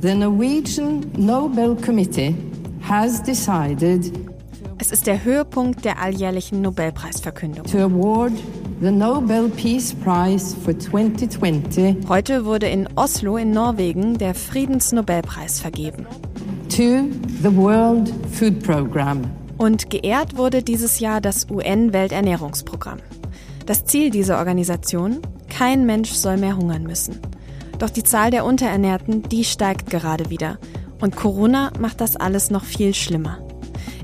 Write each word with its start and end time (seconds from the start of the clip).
The 0.00 0.14
Norwegian 0.14 1.10
Nobel 1.16 1.74
Committee 1.74 2.34
has 2.82 3.22
decided 3.22 4.12
es 4.78 4.92
ist 4.92 5.06
der 5.06 5.24
Höhepunkt 5.24 5.86
der 5.86 6.00
alljährlichen 6.00 6.60
Nobelpreisverkündung. 6.60 7.64
To 7.64 7.78
award 7.78 8.32
the 8.80 8.90
Nobel 8.90 9.48
Peace 9.48 9.94
Prize 9.94 10.54
for 10.54 10.78
2020. 10.78 12.06
Heute 12.08 12.44
wurde 12.44 12.68
in 12.68 12.86
Oslo 12.94 13.38
in 13.38 13.52
Norwegen 13.52 14.18
der 14.18 14.34
Friedensnobelpreis 14.34 15.60
vergeben. 15.60 16.06
To 16.68 17.08
the 17.42 17.56
World 17.56 18.12
Food 18.30 18.62
Program. 18.62 19.22
Und 19.56 19.88
geehrt 19.88 20.36
wurde 20.36 20.62
dieses 20.62 21.00
Jahr 21.00 21.22
das 21.22 21.48
UN-Welternährungsprogramm. 21.50 22.98
Das 23.64 23.86
Ziel 23.86 24.10
dieser 24.10 24.38
Organisation? 24.38 25.20
Kein 25.56 25.86
Mensch 25.86 26.10
soll 26.10 26.36
mehr 26.36 26.54
hungern 26.54 26.82
müssen. 26.82 27.18
Doch 27.78 27.88
die 27.88 28.02
Zahl 28.02 28.30
der 28.30 28.44
Unterernährten, 28.44 29.22
die 29.22 29.42
steigt 29.42 29.88
gerade 29.88 30.28
wieder. 30.28 30.58
Und 31.00 31.16
Corona 31.16 31.72
macht 31.80 32.02
das 32.02 32.14
alles 32.14 32.50
noch 32.50 32.62
viel 32.62 32.92
schlimmer. 32.92 33.38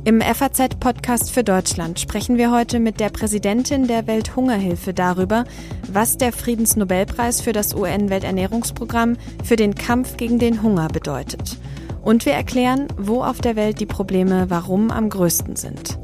Im 0.04 0.22
FAZ-Podcast 0.22 1.30
für 1.30 1.44
Deutschland 1.44 2.00
sprechen 2.00 2.38
wir 2.38 2.50
heute 2.50 2.80
mit 2.80 3.00
der 3.00 3.10
Präsidentin 3.10 3.86
der 3.86 4.06
Welthungerhilfe 4.06 4.94
darüber, 4.94 5.44
was 5.92 6.16
der 6.16 6.32
Friedensnobelpreis 6.32 7.42
für 7.42 7.52
das 7.52 7.74
UN-Welternährungsprogramm 7.74 9.18
für 9.44 9.56
den 9.56 9.74
Kampf 9.74 10.16
gegen 10.16 10.38
den 10.38 10.62
Hunger 10.62 10.88
bedeutet. 10.88 11.58
Und 12.00 12.24
wir 12.24 12.32
erklären, 12.32 12.88
wo 12.96 13.22
auf 13.22 13.42
der 13.42 13.56
Welt 13.56 13.78
die 13.78 13.86
Probleme 13.86 14.46
warum 14.48 14.90
am 14.90 15.10
größten 15.10 15.56
sind. 15.56 15.98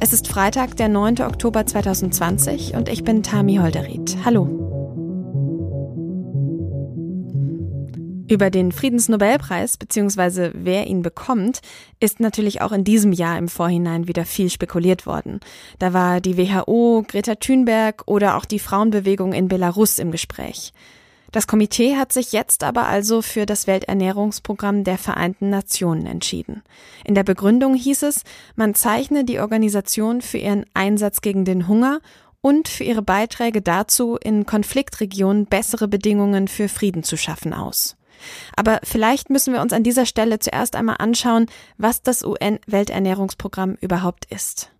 Es 0.00 0.12
ist 0.12 0.28
Freitag, 0.28 0.76
der 0.76 0.88
9. 0.88 1.22
Oktober 1.22 1.64
2020 1.64 2.74
und 2.74 2.90
ich 2.90 3.04
bin 3.04 3.22
Tami 3.22 3.56
Holderried. 3.56 4.18
Hallo. 4.26 4.61
Über 8.32 8.48
den 8.48 8.72
Friedensnobelpreis 8.72 9.76
bzw. 9.76 10.52
wer 10.54 10.86
ihn 10.86 11.02
bekommt, 11.02 11.60
ist 12.00 12.18
natürlich 12.18 12.62
auch 12.62 12.72
in 12.72 12.82
diesem 12.82 13.12
Jahr 13.12 13.36
im 13.36 13.46
Vorhinein 13.46 14.08
wieder 14.08 14.24
viel 14.24 14.48
spekuliert 14.48 15.04
worden. 15.04 15.40
Da 15.78 15.92
war 15.92 16.22
die 16.22 16.38
WHO, 16.38 17.04
Greta 17.06 17.34
Thunberg 17.34 18.04
oder 18.06 18.38
auch 18.38 18.46
die 18.46 18.58
Frauenbewegung 18.58 19.34
in 19.34 19.48
Belarus 19.48 19.98
im 19.98 20.10
Gespräch. 20.10 20.72
Das 21.30 21.46
Komitee 21.46 21.96
hat 21.96 22.14
sich 22.14 22.32
jetzt 22.32 22.64
aber 22.64 22.86
also 22.86 23.20
für 23.20 23.44
das 23.44 23.66
Welternährungsprogramm 23.66 24.82
der 24.82 24.96
Vereinten 24.96 25.50
Nationen 25.50 26.06
entschieden. 26.06 26.62
In 27.04 27.14
der 27.14 27.24
Begründung 27.24 27.74
hieß 27.74 28.02
es, 28.04 28.22
man 28.56 28.74
zeichne 28.74 29.26
die 29.26 29.40
Organisation 29.40 30.22
für 30.22 30.38
ihren 30.38 30.64
Einsatz 30.72 31.20
gegen 31.20 31.44
den 31.44 31.68
Hunger 31.68 32.00
und 32.40 32.68
für 32.68 32.84
ihre 32.84 33.02
Beiträge 33.02 33.60
dazu, 33.60 34.16
in 34.16 34.46
Konfliktregionen 34.46 35.44
bessere 35.44 35.86
Bedingungen 35.86 36.48
für 36.48 36.70
Frieden 36.70 37.02
zu 37.02 37.18
schaffen 37.18 37.52
aus. 37.52 37.94
Aber 38.56 38.80
vielleicht 38.82 39.30
müssen 39.30 39.52
wir 39.52 39.60
uns 39.60 39.72
an 39.72 39.82
dieser 39.82 40.06
Stelle 40.06 40.38
zuerst 40.38 40.76
einmal 40.76 40.96
anschauen, 40.98 41.46
was 41.78 42.02
das 42.02 42.24
UN-Welternährungsprogramm 42.24 43.76
überhaupt 43.80 44.26
ist. 44.26 44.70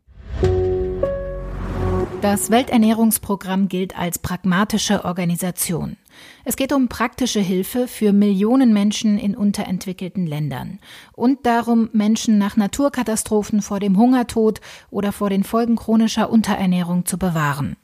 Das 2.23 2.51
Welternährungsprogramm 2.53 3.69
gilt 3.69 3.99
als 3.99 4.21
pragmatische 4.21 5.05
Organisation. 5.05 5.97
Es 6.45 6.55
geht 6.55 6.73
um 6.73 6.87
praktische 6.87 7.41
Hilfe 7.41 7.89
für 7.89 8.13
Millionen 8.13 8.73
Menschen 8.73 9.19
in 9.19 9.37
unterentwickelten 9.37 10.27
Ländern 10.27 10.79
und 11.15 11.47
darum, 11.47 11.91
Menschen 11.93 12.39
nach 12.39 12.57
Naturkatastrophen 12.57 13.61
vor 13.61 13.81
dem 13.81 13.99
Hungertod 13.99 14.61
oder 14.91 15.11
vor 15.11 15.31
den 15.31 15.43
Folgen 15.43 15.75
chronischer 15.75 16.31
Unterernährung 16.31 17.07
zu 17.07 17.19
bewahren. 17.19 17.77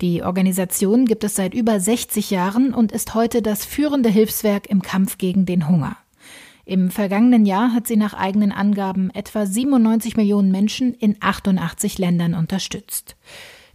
Die 0.00 0.22
Organisation 0.22 1.06
gibt 1.06 1.24
es 1.24 1.34
seit 1.34 1.54
über 1.54 1.80
60 1.80 2.30
Jahren 2.30 2.72
und 2.72 2.92
ist 2.92 3.14
heute 3.14 3.42
das 3.42 3.64
führende 3.64 4.08
Hilfswerk 4.08 4.70
im 4.70 4.80
Kampf 4.80 5.18
gegen 5.18 5.44
den 5.44 5.68
Hunger. 5.68 5.96
Im 6.64 6.90
vergangenen 6.90 7.46
Jahr 7.46 7.72
hat 7.74 7.88
sie 7.88 7.96
nach 7.96 8.14
eigenen 8.14 8.52
Angaben 8.52 9.10
etwa 9.10 9.44
97 9.44 10.16
Millionen 10.16 10.52
Menschen 10.52 10.94
in 10.94 11.16
88 11.18 11.98
Ländern 11.98 12.34
unterstützt. 12.34 13.16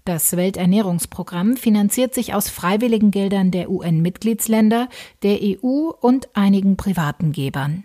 Das 0.06 0.38
Welternährungsprogramm 0.38 1.57
finanziert 1.57 2.13
sich 2.13 2.33
aus 2.33 2.50
freiwilligen 2.50 3.12
Geldern 3.12 3.51
der 3.51 3.69
UN-Mitgliedsländer, 3.69 4.88
der 5.23 5.39
EU 5.41 5.89
und 6.00 6.29
einigen 6.35 6.78
privaten 6.78 7.33
Gebern. 7.33 7.83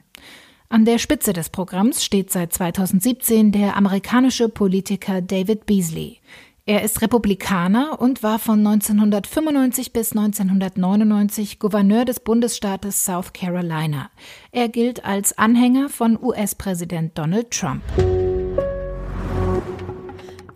An 0.69 0.85
der 0.85 0.99
Spitze 0.99 1.33
des 1.33 1.49
Programms 1.49 2.05
steht 2.05 2.31
seit 2.31 2.53
2017 2.53 3.51
der 3.51 3.77
amerikanische 3.77 4.49
Politiker 4.49 5.23
David 5.23 5.65
Beasley. 5.65 6.19
Er 6.69 6.83
ist 6.83 7.01
Republikaner 7.01 7.99
und 7.99 8.23
war 8.23 8.39
von 8.39 8.59
1995 8.59 9.95
bis 9.95 10.13
1999 10.15 11.59
Gouverneur 11.61 12.05
des 12.05 12.21
Bundesstaates 12.21 13.07
South 13.07 13.33
Carolina. 13.33 14.11
Er 14.53 14.69
gilt 14.69 15.03
als 15.03 15.39
Anhänger 15.39 15.89
von 15.89 16.23
US-Präsident 16.23 17.17
Donald 17.17 17.53
Trump. 17.53 17.81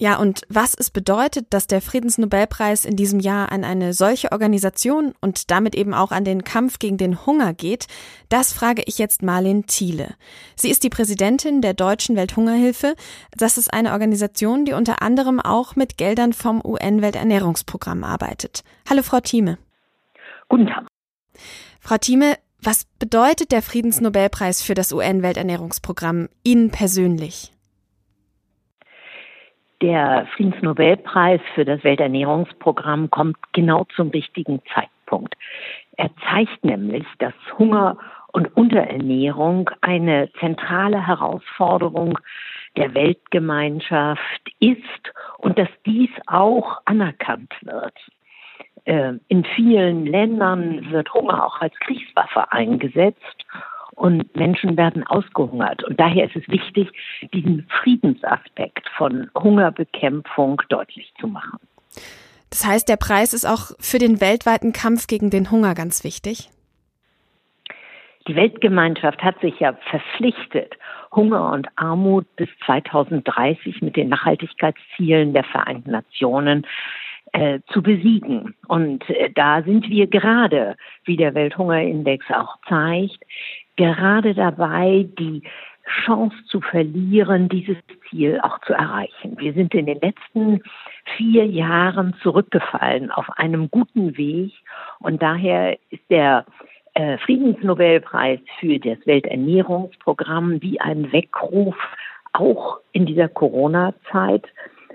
Ja, 0.03 0.17
und 0.17 0.43
was 0.49 0.75
es 0.75 0.91
bedeutet, 0.91 1.47
dass 1.51 1.69
der 1.69 1.81
Friedensnobelpreis 1.81 2.85
in 2.85 2.97
diesem 2.97 3.21
Jahr 3.21 3.53
an 3.53 3.63
eine 3.63 3.93
solche 3.93 4.33
Organisation 4.33 5.15
und 5.21 5.53
damit 5.53 5.77
eben 5.77 5.95
auch 5.95 6.11
an 6.11 6.25
den 6.25 6.43
Kampf 6.43 6.81
gegen 6.81 6.97
den 6.97 7.25
Hunger 7.25 7.55
geht, 7.55 7.87
das 8.29 8.53
frage 8.53 8.83
ich 8.87 8.99
jetzt 8.99 9.23
Marlene 9.23 9.63
Thiele. 9.63 10.17
Sie 10.57 10.71
ist 10.71 10.83
die 10.83 10.91
Präsidentin 10.91 11.63
der 11.63 11.75
Deutschen 11.75 12.17
Welthungerhilfe. 12.17 12.97
Das 13.37 13.57
ist 13.57 13.73
eine 13.73 13.93
Organisation, 13.93 14.65
die 14.65 14.73
unter 14.73 15.03
anderem 15.03 15.39
auch 15.39 15.77
mit 15.77 15.97
Geldern 15.99 16.33
vom 16.33 16.61
UN-Welternährungsprogramm 16.65 18.03
arbeitet. 18.03 18.65
Hallo, 18.91 19.05
Frau 19.05 19.21
Thieme. 19.21 19.57
Guten 20.49 20.67
Tag. 20.67 20.89
Frau 21.79 21.99
Thieme, 21.99 22.39
was 22.61 22.87
bedeutet 22.99 23.53
der 23.53 23.63
Friedensnobelpreis 23.63 24.63
für 24.63 24.75
das 24.75 24.93
UN-Welternährungsprogramm 24.93 26.29
Ihnen 26.43 26.73
persönlich? 26.73 27.53
Der 29.83 30.29
Friedensnobelpreis 30.37 31.41
für 31.57 31.65
das 31.65 31.83
Welternährungsprogramm 31.83 33.11
kommt 33.11 33.37
genau 33.53 33.85
zum 33.97 34.11
richtigen 34.11 34.63
Zeitpunkt. 34.73 35.35
Er 35.97 36.11
zeigt 36.31 36.65
nämlich, 36.65 37.05
dass 37.19 37.35
Hunger 37.59 37.99
und 38.33 38.57
Unterernährung 38.57 39.69
eine 39.81 40.31
zentrale 40.39 41.05
Herausforderung 41.05 42.17
der 42.77 42.95
Weltgemeinschaft 42.95 44.53
ist 44.61 45.13
und 45.39 45.59
dass 45.59 45.69
dies 45.85 46.11
auch 46.29 46.81
anerkannt 46.85 47.53
wird. 47.63 47.95
Äh, 48.85 49.15
in 49.27 49.45
vielen 49.45 50.07
Ländern 50.07 50.93
wird 50.93 51.13
Hunger 51.13 51.45
auch 51.45 51.61
als 51.61 51.75
Kriegswaffe 51.81 52.53
eingesetzt 52.53 53.45
und 53.97 54.35
Menschen 54.37 54.77
werden 54.77 55.07
ausgehungert. 55.07 55.85
Und 55.85 55.99
daher 56.01 56.27
ist 56.27 56.37
es 56.37 56.49
wichtig, 56.49 56.89
diesen 57.33 57.67
Friedensaspekt 57.83 58.89
von 58.97 59.31
Hungerbekämpfung 59.37 60.61
deutlich 60.69 61.13
zu 61.21 61.27
machen. 61.27 61.59
Das 62.51 62.67
heißt, 62.67 62.89
der 62.89 62.97
Preis 62.97 63.33
ist 63.33 63.47
auch 63.47 63.73
für 63.81 63.99
den 63.99 64.21
weltweiten 64.21 64.73
Kampf 64.73 65.07
gegen 65.07 65.31
den 65.31 65.51
Hunger 65.51 65.75
ganz 65.75 66.05
wichtig? 66.05 66.51
Die 68.29 68.37
Weltgemeinschaft 68.37 69.23
hat 69.23 69.41
sich 69.41 69.59
ja 69.59 69.73
verpflichtet, 69.91 70.77
Hunger 71.15 71.53
und 71.53 71.67
Armut 71.77 72.27
bis 72.37 72.49
2030 72.67 73.83
mit 73.83 73.97
den 73.97 74.11
Nachhaltigkeitszielen 74.11 75.33
der 75.33 75.45
Vereinten 75.45 75.91
Nationen 75.91 76.67
äh, 77.33 77.61
zu 77.73 77.83
besiegen. 77.83 78.55
Und 78.69 79.09
äh, 79.11 79.31
da 79.35 79.63
sind 79.63 79.89
wir 79.89 80.07
gerade, 80.07 80.77
wie 81.05 81.17
der 81.17 81.35
Welthungerindex 81.35 82.27
auch 82.31 82.57
zeigt, 82.69 83.25
gerade 83.77 84.35
dabei, 84.35 85.09
die 85.19 85.43
Chance 86.05 86.37
zu 86.47 86.61
verlieren, 86.61 87.49
dieses 87.49 87.77
Ziel 88.09 88.41
auch 88.43 88.61
zu 88.61 88.73
erreichen. 88.73 89.37
Wir 89.39 89.53
sind 89.53 89.75
in 89.75 89.87
den 89.87 90.01
letzten 90.01 90.63
vier 91.17 91.45
Jahren 91.47 92.15
zurückgefallen 92.23 93.11
auf 93.11 93.29
einem 93.37 93.71
guten 93.71 94.17
Weg 94.17 94.53
und 95.01 95.23
daher 95.23 95.77
ist 95.91 96.09
der 96.09 96.47
äh, 96.95 97.19
Friedensnobelpreis 97.19 98.41
für 98.61 98.79
das 98.79 98.99
Welternährungsprogramm 99.07 100.63
wie 100.63 100.81
ein 100.81 101.11
Weckruf 101.13 101.77
auch 102.33 102.79
in 102.93 103.07
dieser 103.07 103.29
Corona-Zeit, 103.29 104.47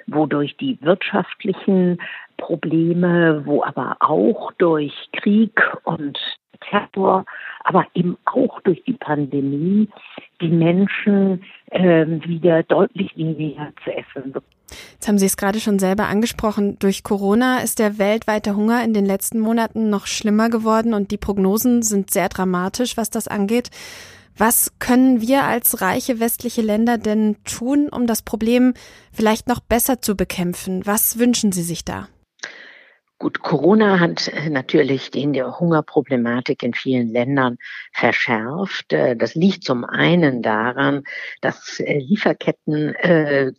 wodurch 0.07 0.55
die 0.57 0.77
wirtschaftlichen 0.81 1.99
Probleme, 2.37 3.45
wo 3.45 3.63
aber 3.63 3.97
auch 3.99 4.51
durch 4.57 4.93
Krieg 5.13 5.59
und 5.83 6.17
Terror, 6.59 7.25
aber 7.63 7.85
eben 7.93 8.17
auch 8.25 8.61
durch 8.61 8.83
die 8.83 8.93
Pandemie 8.93 9.89
die 10.41 10.49
Menschen 10.49 11.43
äh, 11.71 12.05
wieder 12.05 12.63
deutlich 12.63 13.15
weniger 13.17 13.71
zu 13.83 13.91
essen. 13.91 14.33
Jetzt 14.93 15.07
haben 15.07 15.17
Sie 15.17 15.25
es 15.25 15.37
gerade 15.37 15.59
schon 15.59 15.79
selber 15.79 16.07
angesprochen. 16.07 16.77
Durch 16.79 17.03
Corona 17.03 17.59
ist 17.59 17.79
der 17.79 17.97
weltweite 17.97 18.55
Hunger 18.55 18.83
in 18.83 18.93
den 18.93 19.05
letzten 19.05 19.39
Monaten 19.39 19.89
noch 19.89 20.07
schlimmer 20.07 20.49
geworden 20.49 20.93
und 20.93 21.11
die 21.11 21.17
Prognosen 21.17 21.81
sind 21.81 22.11
sehr 22.11 22.29
dramatisch, 22.29 22.97
was 22.97 23.09
das 23.09 23.27
angeht. 23.27 23.69
Was 24.37 24.77
können 24.77 25.21
wir 25.21 25.45
als 25.45 25.81
reiche 25.81 26.19
westliche 26.19 26.61
Länder 26.61 26.99
denn 26.99 27.37
tun, 27.43 27.89
um 27.89 28.05
das 28.05 28.21
Problem 28.21 28.75
vielleicht 29.11 29.47
noch 29.47 29.59
besser 29.59 29.99
zu 29.99 30.15
bekämpfen? 30.15 30.85
Was 30.85 31.17
wünschen 31.17 31.51
Sie 31.51 31.63
sich 31.63 31.83
da? 31.83 32.07
Gut, 33.19 33.41
Corona 33.41 33.99
hat 33.99 34.27
äh, 34.27 34.47
natürlich 34.51 35.09
die 35.09 35.25
Hungerproblematik 35.25 36.61
in 36.61 36.75
vielen 36.75 37.07
Ländern 37.07 37.57
verschärft. 37.91 38.93
Äh, 38.93 39.15
das 39.15 39.33
liegt 39.33 39.63
zum 39.63 39.85
einen 39.85 40.43
daran, 40.43 41.03
dass 41.41 41.79
äh, 41.79 41.97
Lieferketten 41.97 42.93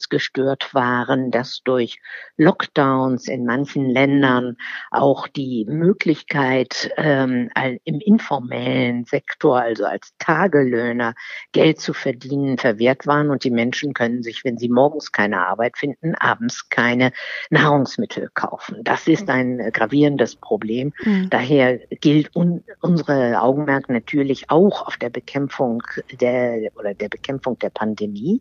gestört 0.08 0.74
waren, 0.74 1.30
dass 1.30 1.60
durch 1.64 1.98
Lockdowns 2.36 3.26
in 3.26 3.44
manchen 3.44 3.90
Ländern 3.90 4.56
auch 4.90 5.26
die 5.26 5.66
Möglichkeit 5.68 6.90
ähm, 6.96 7.50
im 7.84 8.00
informellen 8.00 9.04
Sektor, 9.04 9.60
also 9.60 9.84
als 9.84 10.12
Tagelöhner, 10.18 11.14
Geld 11.52 11.80
zu 11.80 11.94
verdienen, 11.94 12.58
verwehrt 12.58 13.06
waren 13.06 13.30
und 13.30 13.44
die 13.44 13.50
Menschen 13.50 13.92
können 13.92 14.22
sich, 14.22 14.44
wenn 14.44 14.58
sie 14.58 14.68
morgens 14.68 15.10
keine 15.12 15.46
Arbeit 15.46 15.76
finden, 15.76 16.14
abends 16.14 16.68
keine 16.68 17.12
Nahrungsmittel 17.50 18.30
kaufen. 18.34 18.82
Das 18.84 19.08
ist 19.08 19.28
ein 19.28 19.47
ein 19.48 19.72
gravierendes 19.72 20.36
Problem. 20.36 20.92
Mhm. 21.04 21.30
Daher 21.30 21.78
gilt 22.00 22.34
un 22.34 22.62
unsere 22.80 23.40
Augenmerk 23.40 23.88
natürlich 23.88 24.50
auch 24.50 24.86
auf 24.86 24.96
der 24.96 25.10
Bekämpfung 25.10 25.82
der 26.20 26.70
oder 26.76 26.94
der 26.94 27.08
Bekämpfung 27.08 27.58
der 27.58 27.70
Pandemie. 27.70 28.40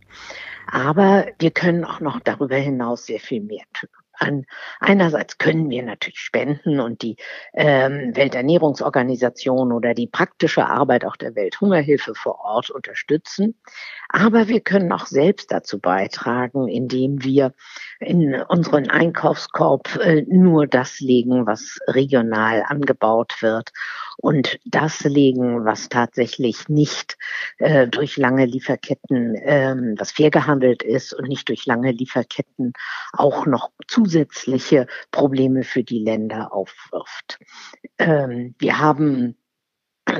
Aber 0.68 1.25
wir 1.39 1.51
können 1.51 1.83
auch 1.86 2.00
noch 2.00 2.19
darüber 2.19 2.56
hinaus 2.56 3.06
sehr 3.06 3.19
viel 3.19 3.42
mehr 3.42 3.63
tun 3.74 3.89
an. 4.19 4.45
Einerseits 4.79 5.37
können 5.37 5.69
wir 5.69 5.83
natürlich 5.83 6.19
spenden 6.19 6.79
und 6.79 7.01
die 7.01 7.17
ähm, 7.53 8.15
Welternährungsorganisation 8.15 9.71
oder 9.71 9.93
die 9.93 10.07
praktische 10.07 10.67
Arbeit 10.67 11.05
auch 11.05 11.15
der 11.15 11.35
Welthungerhilfe 11.35 12.15
vor 12.15 12.39
Ort 12.39 12.69
unterstützen. 12.69 13.55
Aber 14.09 14.47
wir 14.47 14.61
können 14.61 14.91
auch 14.91 15.05
selbst 15.05 15.51
dazu 15.51 15.79
beitragen, 15.79 16.67
indem 16.67 17.23
wir 17.23 17.53
in 17.99 18.35
unseren 18.35 18.89
Einkaufskorb 18.89 19.95
äh, 19.97 20.23
nur 20.27 20.67
das 20.67 20.99
legen, 20.99 21.45
was 21.45 21.79
regional 21.87 22.63
angebaut 22.67 23.41
wird 23.41 23.71
und 24.17 24.59
das 24.65 25.03
legen, 25.03 25.63
was 25.65 25.89
tatsächlich 25.89 26.67
nicht 26.69 27.17
äh, 27.59 27.87
durch 27.87 28.17
lange 28.17 28.45
Lieferketten, 28.45 29.35
äh, 29.35 29.75
was 29.97 30.11
fair 30.11 30.31
gehandelt 30.31 30.83
ist 30.83 31.13
und 31.13 31.27
nicht 31.27 31.47
durch 31.49 31.65
lange 31.65 31.91
Lieferketten 31.91 32.73
auch 33.13 33.45
noch 33.45 33.71
zusätzliche 33.87 34.87
Probleme 35.11 35.63
für 35.63 35.83
die 35.83 35.99
Länder 35.99 36.53
aufwirft. 36.53 37.39
Ähm, 37.99 38.55
wir 38.59 38.79
haben 38.79 39.35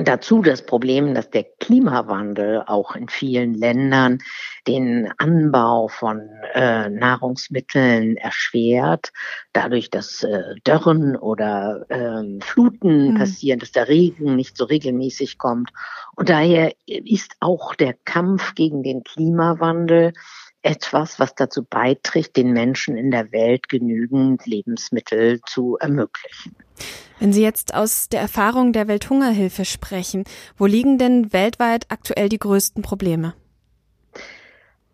Dazu 0.02 0.42
das 0.42 0.64
Problem, 0.64 1.14
dass 1.14 1.30
der 1.30 1.44
Klimawandel 1.60 2.62
auch 2.66 2.94
in 2.94 3.08
vielen 3.08 3.54
Ländern 3.54 4.18
den 4.66 5.10
Anbau 5.16 5.88
von 5.88 6.28
äh, 6.52 6.90
Nahrungsmitteln 6.90 8.18
erschwert, 8.18 9.12
dadurch, 9.54 9.88
dass 9.88 10.22
äh, 10.24 10.54
Dörren 10.64 11.16
oder 11.16 11.86
äh, 11.88 12.44
Fluten 12.44 13.12
mhm. 13.12 13.18
passieren, 13.18 13.60
dass 13.60 13.72
der 13.72 13.88
Regen 13.88 14.36
nicht 14.36 14.58
so 14.58 14.64
regelmäßig 14.64 15.38
kommt. 15.38 15.70
Und 16.16 16.28
daher 16.28 16.74
ist 16.86 17.36
auch 17.40 17.74
der 17.74 17.94
Kampf 18.04 18.54
gegen 18.54 18.82
den 18.82 19.04
Klimawandel 19.04 20.12
etwas, 20.62 21.18
was 21.18 21.34
dazu 21.34 21.64
beiträgt, 21.64 22.36
den 22.36 22.52
Menschen 22.52 22.96
in 22.96 23.10
der 23.10 23.32
Welt 23.32 23.68
genügend 23.68 24.44
Lebensmittel 24.46 25.40
zu 25.46 25.76
ermöglichen. 25.78 26.56
Wenn 27.20 27.32
Sie 27.32 27.42
jetzt 27.42 27.74
aus 27.74 28.08
der 28.08 28.20
Erfahrung 28.20 28.72
der 28.72 28.88
Welthungerhilfe 28.88 29.64
sprechen, 29.64 30.24
wo 30.56 30.66
liegen 30.66 30.98
denn 30.98 31.32
weltweit 31.32 31.86
aktuell 31.88 32.28
die 32.28 32.38
größten 32.38 32.82
Probleme? 32.82 33.34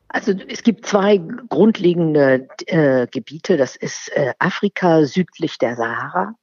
Also 0.09 0.33
es 0.49 0.63
gibt 0.63 0.87
zwei 0.87 1.21
grundlegende 1.49 2.47
äh, 2.67 3.07
Gebiete. 3.09 3.57
Das 3.57 3.75
ist 3.75 4.11
äh, 4.15 4.33
Afrika 4.39 5.05
südlich 5.05 5.59
der 5.59 5.77
Sahara 5.77 6.35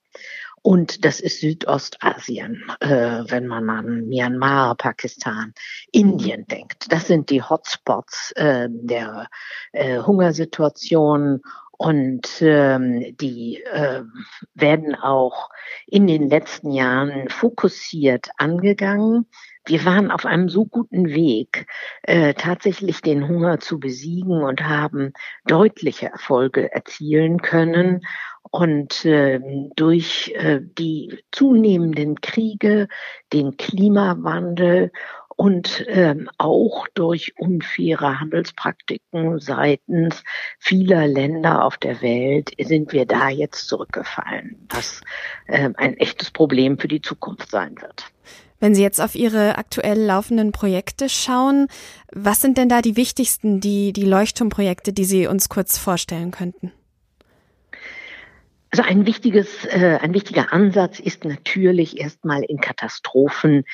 und 0.61 1.05
das 1.05 1.19
ist 1.19 1.39
Südostasien, 1.39 2.63
äh, 2.79 3.23
wenn 3.27 3.47
man 3.47 3.69
an 3.69 4.07
Myanmar, 4.07 4.75
Pakistan, 4.75 5.53
Indien 5.91 6.45
denkt. 6.47 6.91
Das 6.91 7.07
sind 7.07 7.29
die 7.29 7.41
Hotspots 7.41 8.31
äh, 8.33 8.67
der 8.69 9.27
äh, 9.71 9.99
Hungersituation 9.99 11.41
und 11.81 12.43
ähm, 12.43 13.17
die 13.17 13.63
äh, 13.63 14.03
werden 14.53 14.93
auch 14.93 15.49
in 15.87 16.05
den 16.05 16.29
letzten 16.29 16.69
Jahren 16.69 17.27
fokussiert 17.27 18.29
angegangen. 18.37 19.25
Wir 19.65 19.83
waren 19.83 20.11
auf 20.11 20.27
einem 20.27 20.47
so 20.47 20.67
guten 20.67 21.07
Weg, 21.07 21.65
äh, 22.03 22.35
tatsächlich 22.35 23.01
den 23.01 23.27
Hunger 23.27 23.59
zu 23.59 23.79
besiegen 23.79 24.43
und 24.43 24.61
haben 24.61 25.13
deutliche 25.47 26.09
Erfolge 26.09 26.71
erzielen 26.71 27.41
können. 27.41 28.01
Und 28.51 29.03
äh, 29.05 29.39
durch 29.75 30.33
äh, 30.35 30.59
die 30.61 31.23
zunehmenden 31.31 32.21
Kriege, 32.21 32.89
den 33.33 33.57
Klimawandel 33.57 34.91
und 35.41 35.83
ähm, 35.87 36.29
auch 36.37 36.87
durch 36.93 37.33
unfaire 37.39 38.19
Handelspraktiken 38.19 39.39
seitens 39.39 40.23
vieler 40.59 41.07
Länder 41.07 41.65
auf 41.65 41.77
der 41.77 41.99
Welt 42.03 42.51
sind 42.59 42.93
wir 42.93 43.07
da 43.07 43.29
jetzt 43.29 43.67
zurückgefallen, 43.67 44.67
was 44.69 45.01
äh, 45.47 45.71
ein 45.77 45.97
echtes 45.97 46.29
Problem 46.29 46.77
für 46.77 46.87
die 46.87 47.01
Zukunft 47.01 47.49
sein 47.49 47.75
wird. 47.81 48.05
Wenn 48.59 48.75
Sie 48.75 48.83
jetzt 48.83 49.01
auf 49.01 49.15
Ihre 49.15 49.57
aktuell 49.57 49.99
laufenden 49.99 50.51
Projekte 50.51 51.09
schauen, 51.09 51.69
was 52.11 52.39
sind 52.39 52.59
denn 52.59 52.69
da 52.69 52.83
die 52.83 52.95
wichtigsten, 52.95 53.59
die, 53.59 53.93
die 53.93 54.05
Leuchtturmprojekte, 54.05 54.93
die 54.93 55.05
Sie 55.05 55.25
uns 55.25 55.49
kurz 55.49 55.79
vorstellen 55.79 56.29
könnten? 56.29 56.71
Also 58.73 58.83
ein 58.83 59.05
wichtiges, 59.05 59.65
äh, 59.65 59.99
ein 60.01 60.13
wichtiger 60.13 60.53
Ansatz 60.53 60.97
ist 60.99 61.25
natürlich 61.25 61.99
erstmal 61.99 62.41
in 62.41 62.61
Katastrophen 62.61 63.65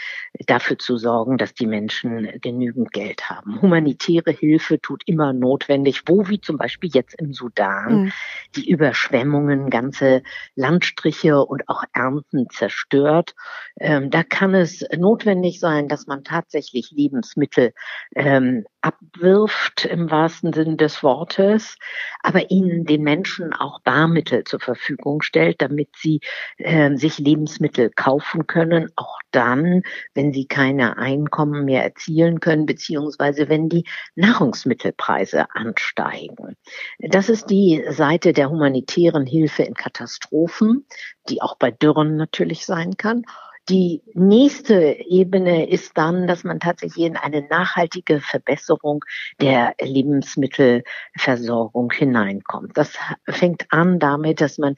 dafür 0.45 0.77
zu 0.77 0.97
sorgen, 0.97 1.37
dass 1.37 1.53
die 1.53 1.67
Menschen 1.67 2.29
genügend 2.41 2.91
Geld 2.91 3.29
haben. 3.29 3.61
Humanitäre 3.61 4.31
Hilfe 4.31 4.79
tut 4.79 5.03
immer 5.05 5.33
notwendig, 5.33 6.03
wo 6.05 6.27
wie 6.27 6.39
zum 6.39 6.57
Beispiel 6.57 6.89
jetzt 6.93 7.19
im 7.19 7.33
Sudan 7.33 8.03
mhm. 8.03 8.11
die 8.55 8.69
Überschwemmungen 8.69 9.69
ganze 9.69 10.21
Landstriche 10.55 11.43
und 11.43 11.67
auch 11.67 11.83
Ernten 11.93 12.49
zerstört. 12.49 13.35
Ähm, 13.79 14.09
da 14.09 14.23
kann 14.23 14.53
es 14.53 14.85
notwendig 14.95 15.59
sein, 15.59 15.87
dass 15.87 16.07
man 16.07 16.23
tatsächlich 16.23 16.91
Lebensmittel 16.91 17.73
ähm, 18.15 18.65
abwirft 18.81 19.85
im 19.85 20.09
wahrsten 20.11 20.53
Sinn 20.53 20.77
des 20.77 21.03
Wortes, 21.03 21.75
aber 22.21 22.51
ihnen 22.51 22.85
den 22.85 23.03
Menschen 23.03 23.53
auch 23.53 23.81
Barmittel 23.81 24.43
zur 24.43 24.59
Verfügung 24.59 25.21
stellt, 25.21 25.61
damit 25.61 25.89
sie 25.97 26.21
äh, 26.57 26.95
sich 26.95 27.17
Lebensmittel 27.17 27.89
kaufen 27.89 28.47
können, 28.47 28.89
auch 28.95 29.19
dann, 29.31 29.83
wenn 30.13 30.33
sie 30.33 30.45
keine 30.45 30.97
Einkommen 30.97 31.65
mehr 31.65 31.83
erzielen 31.83 32.39
können, 32.39 32.65
beziehungsweise 32.65 33.49
wenn 33.49 33.69
die 33.69 33.85
Nahrungsmittelpreise 34.15 35.47
ansteigen. 35.53 36.55
Das 36.99 37.29
ist 37.29 37.49
die 37.49 37.83
Seite 37.89 38.33
der 38.33 38.49
humanitären 38.49 39.25
Hilfe 39.25 39.63
in 39.63 39.73
Katastrophen, 39.73 40.85
die 41.29 41.41
auch 41.41 41.57
bei 41.57 41.71
Dürren 41.71 42.15
natürlich 42.15 42.65
sein 42.65 42.97
kann. 42.97 43.23
Die 43.69 44.01
nächste 44.13 44.97
Ebene 45.09 45.69
ist 45.69 45.97
dann, 45.97 46.25
dass 46.25 46.45
man 46.45 46.61
tatsächlich 46.61 47.05
in 47.05 47.17
eine 47.17 47.45
nachhaltige 47.49 48.21
Verbesserung 48.21 49.03
der 49.41 49.75
Lebensmittelversorgung 49.81 51.91
hineinkommt. 51.91 52.77
Das 52.77 52.93
fängt 53.27 53.65
an 53.69 53.99
damit, 53.99 54.39
dass 54.39 54.57
man 54.57 54.75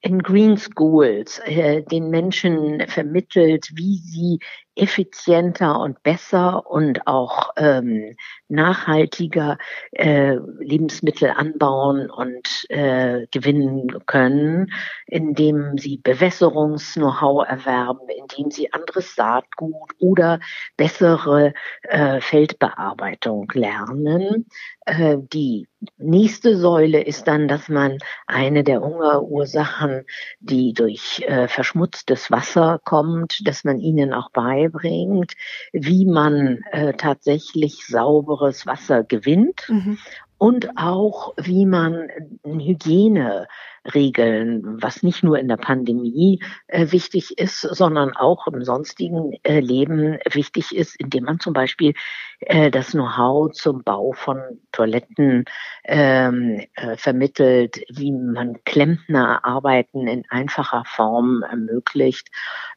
in 0.00 0.18
Green 0.20 0.56
Schools 0.56 1.40
äh, 1.44 1.82
den 1.82 2.10
Menschen 2.10 2.86
vermittelt, 2.88 3.70
wie 3.74 3.96
sie 3.98 4.38
effizienter 4.76 5.78
und 5.78 6.02
besser 6.02 6.66
und 6.66 7.06
auch 7.06 7.50
ähm, 7.56 8.16
nachhaltiger 8.48 9.58
äh, 9.92 10.36
Lebensmittel 10.58 11.30
anbauen 11.30 12.10
und 12.10 12.66
äh, 12.68 13.26
gewinnen 13.30 14.04
können, 14.06 14.72
indem 15.06 15.78
sie 15.78 15.98
Bewässerungs-Know-how 15.98 17.46
erwerben, 17.46 18.08
indem 18.08 18.50
sie 18.50 18.72
anderes 18.72 19.14
Saatgut 19.14 19.92
oder 19.98 20.40
bessere 20.76 21.54
äh, 21.82 22.20
Feldbearbeitung 22.20 23.50
lernen. 23.54 24.46
Äh, 24.86 25.16
die 25.32 25.68
nächste 25.96 26.56
Säule 26.56 27.02
ist 27.02 27.28
dann, 27.28 27.48
dass 27.48 27.68
man 27.68 27.98
eine 28.26 28.64
der 28.64 28.80
Hungerursachen, 28.80 30.04
die 30.40 30.72
durch 30.72 31.22
äh, 31.26 31.48
verschmutztes 31.48 32.30
Wasser 32.30 32.80
kommt, 32.84 33.46
dass 33.46 33.64
man 33.64 33.80
ihnen 33.80 34.12
auch 34.12 34.30
beibringt, 34.64 35.34
wie 35.72 36.06
man 36.06 36.62
äh, 36.72 36.94
tatsächlich 36.94 37.86
sauberes 37.86 38.66
Wasser 38.66 39.04
gewinnt. 39.04 39.68
Mhm 39.68 39.98
und 40.36 40.76
auch, 40.76 41.32
wie 41.38 41.64
man 41.64 42.08
Hygiene 42.44 43.46
Regeln, 43.94 44.82
was 44.82 45.02
nicht 45.02 45.22
nur 45.22 45.38
in 45.38 45.48
der 45.48 45.56
Pandemie 45.56 46.42
äh, 46.66 46.90
wichtig 46.90 47.38
ist, 47.38 47.60
sondern 47.60 48.14
auch 48.14 48.46
im 48.46 48.62
sonstigen 48.62 49.38
äh, 49.42 49.60
Leben 49.60 50.18
wichtig 50.30 50.74
ist, 50.74 50.96
indem 50.98 51.24
man 51.24 51.40
zum 51.40 51.52
Beispiel 51.52 51.94
äh, 52.40 52.70
das 52.70 52.90
Know-how 52.90 53.52
zum 53.52 53.84
Bau 53.84 54.12
von 54.12 54.38
Toiletten 54.72 55.44
ähm, 55.84 56.62
äh, 56.74 56.96
vermittelt, 56.96 57.82
wie 57.90 58.12
man 58.12 58.62
Klempnerarbeiten 58.64 60.08
in 60.08 60.24
einfacher 60.28 60.84
Form 60.86 61.42
ermöglicht, 61.42 62.28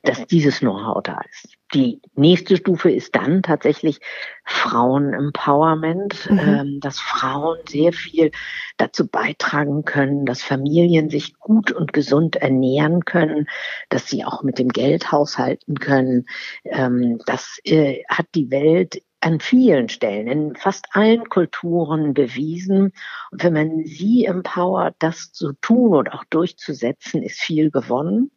dass 0.03 0.25
dieses 0.27 0.60
Know-how 0.60 1.01
da 1.03 1.22
ist. 1.29 1.57
Die 1.74 2.02
nächste 2.16 2.56
Stufe 2.56 2.90
ist 2.90 3.16
dann 3.16 3.44
tatsächlich 3.44 4.00
Frauen-Empowerment, 4.46 6.30
mhm. 6.32 6.40
ähm, 6.40 6.80
dass 6.80 7.00
Frauen 7.00 7.58
sehr 7.68 7.92
viel 7.92 8.32
dazu 8.78 9.08
beitragen 9.08 9.84
können, 9.84 10.26
dass 10.26 10.42
Familien 10.42 11.10
sich 11.10 11.38
gut 11.40 11.72
und 11.72 11.92
gesund 11.92 12.38
ernähren 12.38 13.04
können, 13.04 13.48
dass 13.90 14.08
sie 14.08 14.24
auch 14.24 14.44
mit 14.44 14.60
dem 14.60 14.70
Geld 14.70 15.12
haushalten 15.12 15.80
können. 15.80 16.26
Ähm, 16.64 17.20
das 17.26 17.60
äh, 17.66 18.04
hat 18.08 18.28
die 18.34 18.50
Welt 18.50 19.02
an 19.20 19.40
vielen 19.40 19.90
Stellen, 19.90 20.28
in 20.28 20.56
fast 20.56 20.88
allen 20.92 21.28
Kulturen 21.28 22.14
bewiesen. 22.14 22.94
Und 23.32 23.44
wenn 23.44 23.54
man 23.54 23.86
sie 23.86 24.26
empowert, 24.26 24.96
das 25.00 25.34
zu 25.34 25.54
tun 25.54 25.96
und 25.96 26.14
auch 26.14 26.24
durchzusetzen, 26.30 27.24
ist 27.24 27.42
viel 27.42 27.72
gewonnen. 27.72 28.32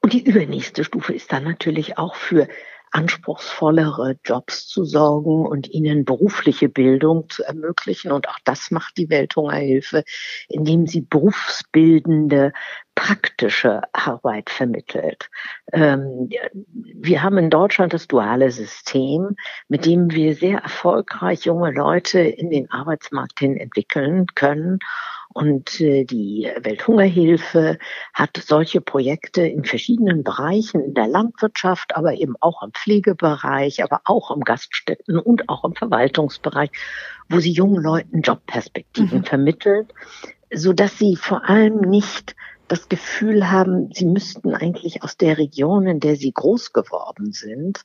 Und 0.00 0.12
die 0.12 0.24
übernächste 0.24 0.84
Stufe 0.84 1.14
ist 1.14 1.32
dann 1.32 1.44
natürlich 1.44 1.98
auch 1.98 2.14
für 2.14 2.48
anspruchsvollere 2.94 4.16
Jobs 4.24 4.68
zu 4.68 4.84
sorgen 4.84 5.46
und 5.46 5.68
ihnen 5.68 6.04
berufliche 6.04 6.68
Bildung 6.68 7.28
zu 7.28 7.42
ermöglichen. 7.42 8.12
Und 8.12 8.28
auch 8.28 8.38
das 8.44 8.70
macht 8.70 8.96
die 8.96 9.10
Welthungerhilfe, 9.10 10.04
indem 10.48 10.86
sie 10.86 11.00
berufsbildende, 11.00 12.52
praktische 12.94 13.82
Arbeit 13.92 14.48
vermittelt. 14.48 15.28
Ähm, 15.72 16.28
wir 16.62 17.22
haben 17.24 17.38
in 17.38 17.50
Deutschland 17.50 17.92
das 17.92 18.06
duale 18.06 18.52
System, 18.52 19.34
mit 19.66 19.84
dem 19.86 20.12
wir 20.12 20.36
sehr 20.36 20.58
erfolgreich 20.58 21.46
junge 21.46 21.72
Leute 21.72 22.20
in 22.20 22.50
den 22.50 22.70
Arbeitsmarkt 22.70 23.40
hin 23.40 23.56
entwickeln 23.56 24.26
können. 24.36 24.78
Und 25.34 25.80
äh, 25.80 26.04
die 26.04 26.48
Welthungerhilfe 26.60 27.78
hat 28.14 28.40
solche 28.46 28.80
Projekte 28.80 29.44
in 29.44 29.64
verschiedenen 29.64 30.22
Bereichen, 30.22 30.80
in 30.80 30.94
der 30.94 31.08
Landwirtschaft, 31.08 31.96
aber 31.96 32.14
eben 32.14 32.36
auch 32.40 32.62
im 32.62 32.72
Pflegebereich, 32.72 33.82
aber 33.82 34.00
auch 34.04 34.30
im 34.30 34.42
Gaststätten 34.42 35.18
und 35.18 35.48
auch 35.48 35.64
im 35.64 35.74
Verwaltungsbereich, 35.74 36.70
wo 37.28 37.40
sie 37.40 37.50
jungen 37.50 37.82
Leuten 37.82 38.20
Jobperspektiven 38.20 39.18
mhm. 39.18 39.24
vermittelt, 39.24 39.92
so 40.52 40.72
dass 40.72 40.98
sie 40.98 41.16
vor 41.16 41.48
allem 41.48 41.80
nicht 41.80 42.36
das 42.74 42.88
Gefühl 42.88 43.50
haben, 43.50 43.90
sie 43.92 44.06
müssten 44.06 44.54
eigentlich 44.54 45.02
aus 45.02 45.16
der 45.16 45.38
Region, 45.38 45.86
in 45.86 46.00
der 46.00 46.16
sie 46.16 46.32
groß 46.32 46.72
geworden 46.72 47.32
sind, 47.32 47.84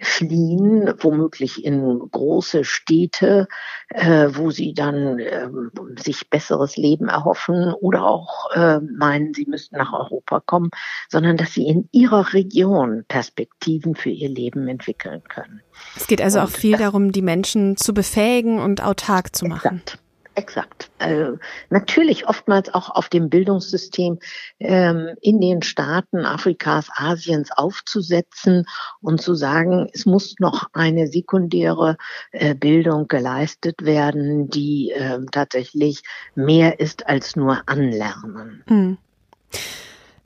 fliehen, 0.00 0.94
womöglich 0.98 1.64
in 1.64 1.98
große 2.10 2.64
Städte, 2.64 3.48
äh, 3.88 4.28
wo 4.30 4.50
sie 4.50 4.72
dann 4.72 5.18
äh, 5.18 5.48
sich 5.96 6.30
besseres 6.30 6.76
Leben 6.76 7.08
erhoffen 7.08 7.74
oder 7.74 8.04
auch 8.04 8.50
äh, 8.54 8.80
meinen, 8.80 9.34
sie 9.34 9.46
müssten 9.46 9.76
nach 9.76 9.92
Europa 9.92 10.40
kommen, 10.40 10.70
sondern 11.08 11.36
dass 11.36 11.52
sie 11.52 11.66
in 11.66 11.88
ihrer 11.92 12.32
Region 12.32 13.04
Perspektiven 13.08 13.94
für 13.94 14.10
ihr 14.10 14.28
Leben 14.28 14.68
entwickeln 14.68 15.22
können. 15.28 15.60
Es 15.96 16.06
geht 16.06 16.22
also 16.22 16.38
und 16.38 16.46
auch 16.46 16.50
viel 16.50 16.76
darum, 16.76 17.12
die 17.12 17.22
Menschen 17.22 17.76
zu 17.76 17.92
befähigen 17.92 18.60
und 18.60 18.82
autark 18.82 19.34
zu 19.34 19.46
machen. 19.46 19.82
Exakt. 19.86 19.98
Exakt. 20.40 20.90
Also 20.98 21.38
natürlich 21.68 22.26
oftmals 22.26 22.72
auch 22.72 22.88
auf 22.88 23.10
dem 23.10 23.28
Bildungssystem 23.28 24.20
ähm, 24.58 25.10
in 25.20 25.38
den 25.38 25.60
Staaten 25.60 26.24
Afrikas, 26.24 26.88
Asiens 26.94 27.50
aufzusetzen 27.52 28.64
und 29.02 29.20
zu 29.20 29.34
sagen, 29.34 29.90
es 29.92 30.06
muss 30.06 30.36
noch 30.38 30.70
eine 30.72 31.08
sekundäre 31.08 31.98
äh, 32.32 32.54
Bildung 32.54 33.06
geleistet 33.06 33.84
werden, 33.84 34.48
die 34.48 34.92
äh, 34.92 35.18
tatsächlich 35.30 36.04
mehr 36.34 36.80
ist 36.80 37.06
als 37.06 37.36
nur 37.36 37.60
Anlernen. 37.66 38.64
Mhm. 38.66 38.98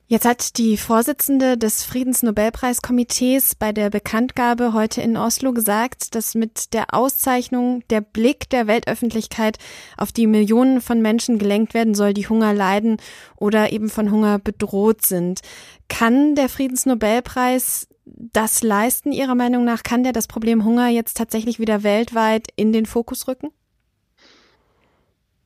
Jetzt 0.07 0.25
hat 0.25 0.59
die 0.59 0.77
Vorsitzende 0.77 1.57
des 1.57 1.83
Friedensnobelpreiskomitees 1.83 3.55
bei 3.55 3.71
der 3.71 3.89
Bekanntgabe 3.89 4.71
heute 4.71 5.01
in 5.01 5.17
Oslo 5.17 5.51
gesagt, 5.51 6.13
dass 6.13 6.35
mit 6.35 6.75
der 6.75 6.93
Auszeichnung 6.93 7.81
der 7.89 8.01
Blick 8.01 8.47
der 8.51 8.67
Weltöffentlichkeit 8.67 9.57
auf 9.97 10.11
die 10.11 10.27
Millionen 10.27 10.79
von 10.81 11.01
Menschen 11.01 11.39
gelenkt 11.39 11.73
werden 11.73 11.95
soll, 11.95 12.13
die 12.13 12.27
Hunger 12.27 12.53
leiden 12.53 12.97
oder 13.35 13.71
eben 13.71 13.89
von 13.89 14.11
Hunger 14.11 14.37
bedroht 14.37 15.03
sind. 15.03 15.39
Kann 15.89 16.35
der 16.35 16.49
Friedensnobelpreis 16.49 17.87
das 18.05 18.61
leisten, 18.61 19.11
Ihrer 19.11 19.33
Meinung 19.33 19.65
nach? 19.65 19.81
Kann 19.81 20.03
der 20.03 20.13
das 20.13 20.27
Problem 20.27 20.65
Hunger 20.65 20.87
jetzt 20.87 21.17
tatsächlich 21.17 21.57
wieder 21.59 21.81
weltweit 21.81 22.49
in 22.55 22.73
den 22.73 22.85
Fokus 22.85 23.27
rücken? 23.27 23.49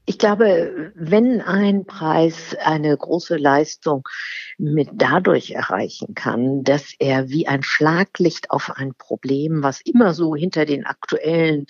Ich 0.10 0.18
glaube, 0.18 0.92
wenn 0.96 1.40
ein 1.40 1.86
Preis 1.86 2.58
eine 2.64 2.98
große 2.98 3.38
Leistung 3.38 4.10
mit 4.58 4.90
dadurch 4.96 5.52
erreichen 5.52 6.16
kann, 6.16 6.64
dass 6.64 6.96
er 6.98 7.30
wie 7.30 7.48
ein 7.48 7.62
Schlaglicht 7.62 8.50
auf 8.50 8.72
ein 8.76 8.96
Problem, 8.96 9.62
was 9.62 9.82
immer 9.82 10.16
so 10.16 10.36
hinter 10.36 10.66
den 10.66 10.88
aktuellen 10.88 11.68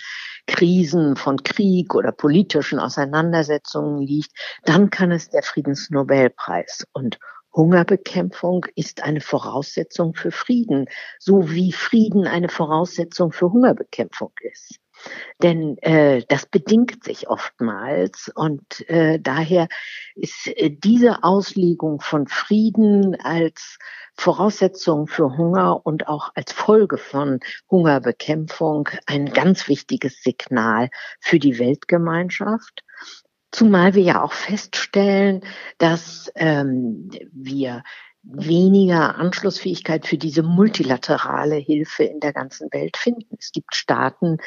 Krisen 0.48 1.18
von 1.18 1.44
Krieg 1.44 1.94
oder 1.94 2.14
politischen 2.14 2.80
Auseinandersetzungen 2.80 4.08
liegt, 4.08 4.32
dann 4.64 4.90
kann 4.90 5.12
es 5.12 5.30
der 5.30 5.44
Friedensnobelpreis. 5.44 6.88
Und 6.94 7.20
Hungerbekämpfung 7.54 8.66
ist 8.74 9.04
eine 9.04 9.20
Voraussetzung 9.20 10.14
für 10.16 10.32
Frieden, 10.32 10.86
so 11.20 11.52
wie 11.52 11.74
Frieden 11.74 12.26
eine 12.26 12.48
Voraussetzung 12.48 13.34
für 13.34 13.52
Hungerbekämpfung 13.52 14.32
ist. 14.50 14.80
Denn 15.42 15.78
äh, 15.80 16.24
das 16.28 16.46
bedingt 16.46 17.04
sich 17.04 17.30
oftmals 17.30 18.32
und 18.34 18.88
äh, 18.90 19.20
daher 19.20 19.68
ist 20.16 20.48
äh, 20.48 20.70
diese 20.70 21.24
Auslegung 21.24 22.02
von 22.02 22.28
Frieden 22.28 23.16
als 23.22 23.78
Voraussetzung 24.16 25.08
für 25.08 25.38
Hunger 25.38 25.86
und 25.86 26.08
auch 26.08 26.32
als 26.36 26.52
Folge 26.52 26.98
von 26.98 27.40
Hungerbekämpfung 27.72 28.90
ein 29.06 29.32
ganz 29.32 29.68
wichtiges 29.70 30.22
Signal 30.22 30.90
für 31.22 31.40
die 31.40 31.58
Weltgemeinschaft. 31.58 32.84
Zumal 33.52 33.96
wir 33.96 34.04
ja 34.04 34.22
auch 34.22 34.34
feststellen, 34.34 35.42
dass 35.80 36.32
ähm, 36.36 37.10
wir 37.32 37.84
weniger 38.24 39.16
Anschlussfähigkeit 39.16 40.06
für 40.06 40.18
diese 40.18 40.44
multilaterale 40.44 41.56
Hilfe 41.56 42.04
in 42.04 42.20
der 42.20 42.34
ganzen 42.34 42.72
Welt 42.72 42.98
finden. 42.98 43.38
Es 43.40 43.52
gibt 43.52 43.74
Staaten, 43.76 44.38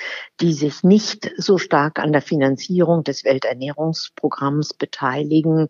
die 0.41 0.52
sich 0.52 0.85
nicht 0.85 1.31
so 1.38 1.57
stark 1.59 1.99
an 1.99 2.12
der 2.12 2.23
Finanzierung 2.23 3.02
des 3.02 3.25
Welternährungsprogramms 3.25 4.75
beteiligen 4.75 5.69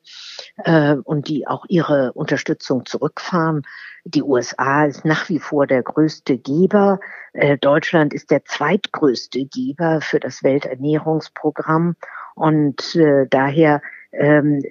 äh, 0.56 0.96
und 0.96 1.28
die 1.28 1.46
auch 1.46 1.64
ihre 1.68 2.12
Unterstützung 2.12 2.84
zurückfahren. 2.86 3.62
Die 4.04 4.22
USA 4.22 4.84
ist 4.84 5.04
nach 5.04 5.28
wie 5.28 5.38
vor 5.38 5.68
der 5.68 5.82
größte 5.82 6.38
Geber. 6.38 6.98
Äh, 7.32 7.56
Deutschland 7.56 8.12
ist 8.12 8.32
der 8.32 8.44
zweitgrößte 8.44 9.44
Geber 9.44 10.00
für 10.00 10.18
das 10.18 10.42
Welternährungsprogramm. 10.42 11.94
Und 12.34 12.96
äh, 12.96 13.26
daher 13.28 13.80
ähm, 14.12 14.62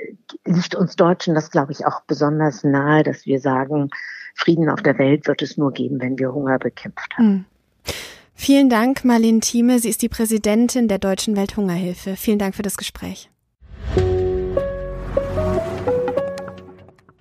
liegt 0.45 0.75
uns 0.75 0.95
Deutschen 0.95 1.35
das, 1.35 1.51
glaube 1.51 1.71
ich, 1.71 1.85
auch 1.85 2.01
besonders 2.01 2.63
nahe, 2.63 3.03
dass 3.03 3.25
wir 3.25 3.39
sagen, 3.39 3.89
Frieden 4.35 4.69
auf 4.69 4.81
der 4.81 4.97
Welt 4.97 5.27
wird 5.27 5.41
es 5.41 5.57
nur 5.57 5.71
geben, 5.71 5.99
wenn 5.99 6.17
wir 6.17 6.33
Hunger 6.33 6.57
bekämpft 6.57 7.17
haben. 7.17 7.27
Mhm. 7.27 7.45
Vielen 8.33 8.69
Dank, 8.69 9.05
Marlene 9.05 9.39
Thieme. 9.39 9.77
Sie 9.79 9.89
ist 9.89 10.01
die 10.01 10.09
Präsidentin 10.09 10.87
der 10.87 10.97
Deutschen 10.97 11.35
Welthungerhilfe. 11.35 12.15
Vielen 12.15 12.39
Dank 12.39 12.55
für 12.55 12.63
das 12.63 12.77
Gespräch. 12.77 13.29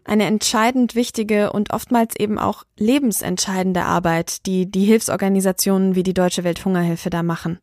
Eine 0.05 0.25
entscheidend 0.25 0.95
wichtige 0.95 1.53
und 1.53 1.73
oftmals 1.73 2.17
eben 2.19 2.39
auch 2.39 2.65
lebensentscheidende 2.79 3.83
Arbeit, 3.83 4.47
die 4.47 4.71
die 4.71 4.85
Hilfsorganisationen 4.85 5.95
wie 5.95 6.03
die 6.03 6.15
Deutsche 6.15 6.43
Welthungerhilfe 6.43 7.11
da 7.11 7.23
machen. 7.23 7.61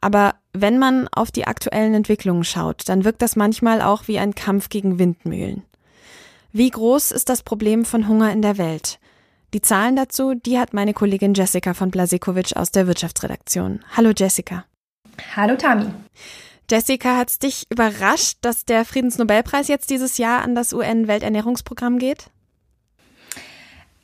Aber 0.00 0.34
wenn 0.56 0.78
man 0.78 1.08
auf 1.08 1.32
die 1.32 1.46
aktuellen 1.46 1.94
Entwicklungen 1.94 2.44
schaut, 2.44 2.88
dann 2.88 3.04
wirkt 3.04 3.22
das 3.22 3.36
manchmal 3.36 3.82
auch 3.82 4.06
wie 4.06 4.18
ein 4.18 4.34
Kampf 4.34 4.68
gegen 4.68 4.98
Windmühlen. 4.98 5.64
Wie 6.52 6.70
groß 6.70 7.10
ist 7.10 7.28
das 7.28 7.42
Problem 7.42 7.84
von 7.84 8.06
Hunger 8.06 8.30
in 8.30 8.40
der 8.40 8.56
Welt? 8.56 9.00
Die 9.52 9.60
Zahlen 9.60 9.96
dazu, 9.96 10.34
die 10.34 10.58
hat 10.58 10.72
meine 10.72 10.94
Kollegin 10.94 11.34
Jessica 11.34 11.74
von 11.74 11.90
Blasekovic 11.90 12.56
aus 12.56 12.70
der 12.70 12.86
Wirtschaftsredaktion. 12.86 13.84
Hallo 13.96 14.12
Jessica. 14.16 14.64
Hallo 15.34 15.56
Tami. 15.56 15.86
Jessica, 16.70 17.16
hat 17.16 17.30
es 17.30 17.38
dich 17.40 17.66
überrascht, 17.70 18.38
dass 18.40 18.64
der 18.64 18.84
Friedensnobelpreis 18.84 19.68
jetzt 19.68 19.90
dieses 19.90 20.18
Jahr 20.18 20.42
an 20.42 20.54
das 20.54 20.72
UN-Welternährungsprogramm 20.72 21.98
geht? 21.98 22.30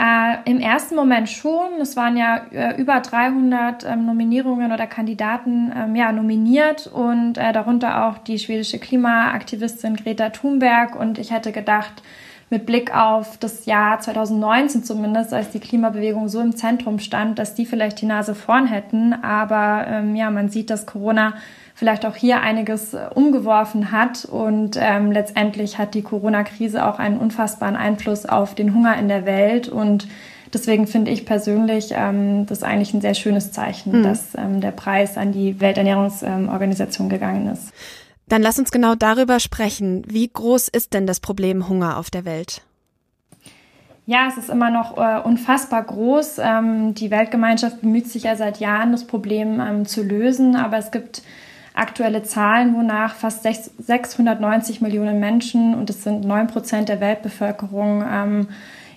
Äh, 0.00 0.50
Im 0.50 0.61
ersten 0.61 0.97
Moment 0.97 1.28
schon. 1.28 1.78
Es 1.83 1.95
waren 1.95 2.16
ja 2.16 2.47
äh, 2.52 2.80
über 2.80 3.00
300 3.00 3.85
ähm, 3.85 4.07
Nominierungen 4.07 4.73
oder 4.73 4.87
Kandidaten 4.87 5.71
ähm, 5.76 5.95
ja, 5.95 6.11
nominiert 6.11 6.87
und 6.87 7.37
äh, 7.37 7.52
darunter 7.52 8.07
auch 8.07 8.16
die 8.16 8.38
schwedische 8.38 8.78
Klimaaktivistin 8.78 9.97
Greta 9.97 10.30
Thunberg. 10.30 10.99
Und 10.99 11.19
ich 11.19 11.33
hätte 11.33 11.52
gedacht, 11.52 12.02
mit 12.50 12.66
Blick 12.66 12.95
auf 12.95 13.38
das 13.38 13.64
Jahr 13.64 14.00
2019 14.00 14.83
zumindest, 14.83 15.33
als 15.33 15.50
die 15.50 15.61
Klimabewegung 15.61 16.28
so 16.28 16.40
im 16.40 16.57
Zentrum 16.57 16.99
stand, 16.99 17.38
dass 17.38 17.54
die 17.54 17.64
vielleicht 17.64 18.00
die 18.00 18.07
Nase 18.07 18.35
vorn 18.35 18.66
hätten. 18.66 19.12
Aber 19.12 19.87
ähm, 19.87 20.16
ja, 20.16 20.30
man 20.30 20.49
sieht, 20.49 20.69
dass 20.69 20.85
Corona 20.85 21.35
vielleicht 21.76 22.04
auch 22.04 22.16
hier 22.16 22.40
einiges 22.40 22.92
äh, 22.92 23.07
umgeworfen 23.14 23.92
hat. 23.92 24.25
Und 24.25 24.76
ähm, 24.80 25.12
letztendlich 25.12 25.78
hat 25.78 25.95
die 25.95 26.02
Corona-Krise 26.02 26.85
auch 26.85 26.99
einen 26.99 27.19
unfassbaren 27.19 27.76
Einfluss 27.76 28.26
auf 28.26 28.57
den 28.57 28.75
Hunger 28.75 28.99
in 28.99 29.07
der 29.07 29.26
Welt. 29.26 29.69
Und 29.69 30.09
deswegen 30.52 30.88
finde 30.88 31.12
ich 31.12 31.25
persönlich 31.25 31.92
ähm, 31.95 32.47
das 32.47 32.64
eigentlich 32.64 32.92
ein 32.95 33.00
sehr 33.00 33.14
schönes 33.14 33.52
Zeichen, 33.52 34.00
mhm. 34.00 34.02
dass 34.02 34.35
ähm, 34.37 34.61
der 34.61 34.73
Preis 34.73 35.16
an 35.16 35.30
die 35.30 35.61
Welternährungsorganisation 35.61 37.09
gegangen 37.09 37.47
ist. 37.47 37.73
Dann 38.31 38.43
lass 38.43 38.61
uns 38.61 38.71
genau 38.71 38.95
darüber 38.95 39.41
sprechen. 39.41 40.05
Wie 40.07 40.29
groß 40.29 40.69
ist 40.69 40.95
denn 40.95 41.05
das 41.05 41.19
Problem 41.19 41.69
Hunger 41.69 41.99
auf 41.99 42.11
der 42.11 42.25
Welt? 42.25 42.63
Ja, 44.07 44.29
es 44.29 44.39
ist 44.39 44.51
immer 44.51 44.71
noch 44.71 44.97
äh, 44.97 45.21
unfassbar 45.21 45.83
groß. 45.83 46.39
Ähm, 46.39 46.95
die 46.95 47.11
Weltgemeinschaft 47.11 47.81
bemüht 47.81 48.09
sich 48.09 48.23
ja 48.23 48.37
seit 48.37 48.61
Jahren, 48.61 48.93
das 48.93 49.05
Problem 49.05 49.61
ähm, 49.61 49.85
zu 49.85 50.05
lösen, 50.05 50.55
aber 50.55 50.79
es 50.79 50.93
gibt 50.93 51.23
aktuelle 51.75 52.23
Zahlen, 52.23 52.75
wonach 52.77 53.17
fast 53.17 53.43
690 53.43 54.81
Millionen 54.81 55.19
Menschen, 55.19 55.75
und 55.75 55.89
das 55.89 56.05
sind 56.05 56.25
9 56.25 56.47
Prozent 56.47 56.89
der 56.89 57.01
Weltbevölkerung, 57.01 58.05
ähm, 58.09 58.49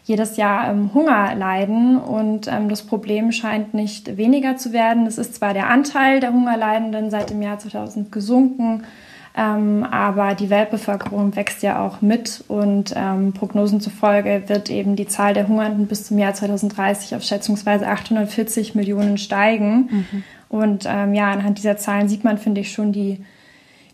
jedes 0.04 0.38
Jahr 0.38 0.70
ähm, 0.70 0.94
Hunger 0.94 1.34
leiden. 1.34 1.98
Und 1.98 2.48
ähm, 2.48 2.70
das 2.70 2.84
Problem 2.84 3.32
scheint 3.32 3.74
nicht 3.74 4.16
weniger 4.18 4.58
zu 4.58 4.74
werden. 4.74 5.08
Es 5.08 5.18
ist 5.18 5.36
zwar 5.36 5.56
der 5.56 5.70
Anteil 5.70 6.20
der 6.20 6.34
Hungerleidenden 6.34 7.10
seit 7.10 7.32
dem 7.32 7.42
Jahr 7.42 7.58
2000 7.58 8.12
gesunken, 8.12 8.84
ähm, 9.36 9.84
aber 9.84 10.36
die 10.36 10.52
Weltbevölkerung 10.52 11.36
wächst 11.36 11.64
ja 11.64 11.84
auch 11.84 12.02
mit 12.02 12.44
und 12.48 12.94
ähm, 12.96 13.34
Prognosen 13.34 13.82
zufolge 13.82 14.44
wird 14.48 14.70
eben 14.70 14.96
die 14.96 15.08
Zahl 15.08 15.34
der 15.34 15.48
Hungernden 15.48 15.88
bis 15.88 16.06
zum 16.06 16.20
Jahr 16.20 16.36
2030 16.36 17.16
auf 17.16 17.24
schätzungsweise 17.24 17.88
840 17.88 18.76
Millionen 18.76 19.18
steigen. 19.18 19.90
Mhm. 19.90 20.24
Und 20.50 20.86
ähm, 20.88 21.16
ja, 21.16 21.32
anhand 21.32 21.58
dieser 21.58 21.78
Zahlen 21.78 22.10
sieht 22.10 22.24
man, 22.24 22.38
finde 22.38 22.62
ich, 22.62 22.72
schon 22.72 22.92
die, 22.92 23.26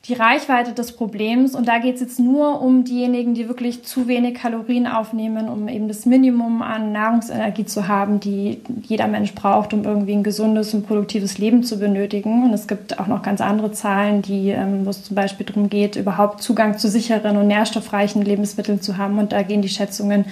die 0.09 0.15
Reichweite 0.15 0.73
des 0.73 0.91
Problems. 0.91 1.55
Und 1.55 1.67
da 1.67 1.77
geht 1.77 1.95
es 1.95 2.01
jetzt 2.01 2.19
nur 2.19 2.61
um 2.61 2.83
diejenigen, 2.83 3.35
die 3.35 3.47
wirklich 3.47 3.83
zu 3.83 4.07
wenig 4.07 4.35
Kalorien 4.35 4.87
aufnehmen, 4.87 5.47
um 5.47 5.67
eben 5.67 5.87
das 5.87 6.05
Minimum 6.05 6.61
an 6.61 6.91
Nahrungsenergie 6.91 7.65
zu 7.65 7.87
haben, 7.87 8.19
die 8.19 8.61
jeder 8.83 9.07
Mensch 9.07 9.33
braucht, 9.35 9.73
um 9.73 9.83
irgendwie 9.83 10.13
ein 10.13 10.23
gesundes 10.23 10.73
und 10.73 10.87
produktives 10.87 11.37
Leben 11.37 11.63
zu 11.63 11.79
benötigen. 11.79 12.43
Und 12.43 12.53
es 12.53 12.67
gibt 12.67 12.99
auch 12.99 13.07
noch 13.07 13.21
ganz 13.21 13.39
andere 13.39 13.71
Zahlen, 13.71 14.21
die, 14.23 14.49
ähm, 14.49 14.85
wo 14.85 14.89
es 14.89 15.03
zum 15.03 15.15
Beispiel 15.15 15.45
darum 15.45 15.69
geht, 15.69 15.95
überhaupt 15.95 16.41
Zugang 16.41 16.77
zu 16.77 16.89
sicheren 16.89 17.37
und 17.37 17.47
nährstoffreichen 17.47 18.23
Lebensmitteln 18.23 18.81
zu 18.81 18.97
haben. 18.97 19.19
Und 19.19 19.31
da 19.31 19.43
gehen 19.43 19.61
die 19.61 19.69
Schätzungen 19.69 20.25